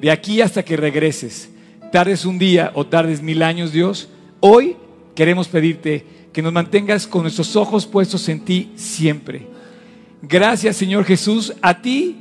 [0.00, 1.50] de aquí hasta que regreses.
[1.90, 4.08] Tardes un día o tardes mil años, Dios.
[4.40, 4.76] Hoy
[5.18, 9.48] queremos pedirte que nos mantengas con nuestros ojos puestos en ti siempre.
[10.22, 11.54] Gracias, Señor Jesús.
[11.60, 12.16] A ti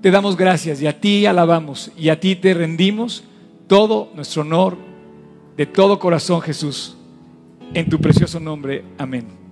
[0.00, 3.24] te damos gracias y a ti alabamos y a ti te rendimos
[3.66, 4.78] todo nuestro honor
[5.56, 6.96] de todo corazón, Jesús.
[7.74, 8.84] En tu precioso nombre.
[8.96, 9.43] Amén.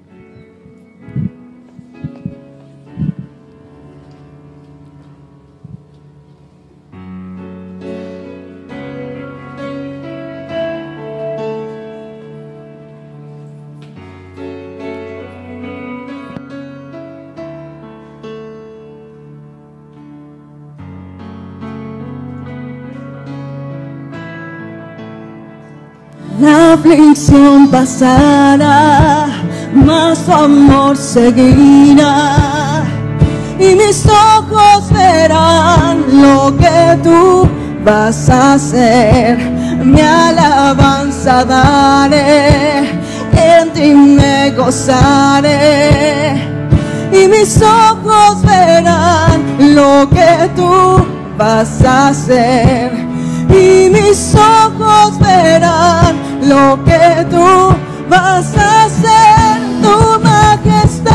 [26.73, 29.29] Aflicción pasará,
[29.75, 32.83] mas tu amor seguirá.
[33.59, 37.49] Y mis ojos verán lo que tú
[37.85, 39.39] vas a hacer.
[39.85, 42.79] Mi alabanza daré,
[43.33, 46.35] en ti me gozaré.
[47.13, 49.43] Y mis ojos verán
[49.75, 51.05] lo que tú
[51.37, 52.91] vas a hacer.
[53.51, 56.12] Y mis ojos verán
[56.43, 57.75] lo que tú
[58.09, 61.12] vas a hacer, tu majestad.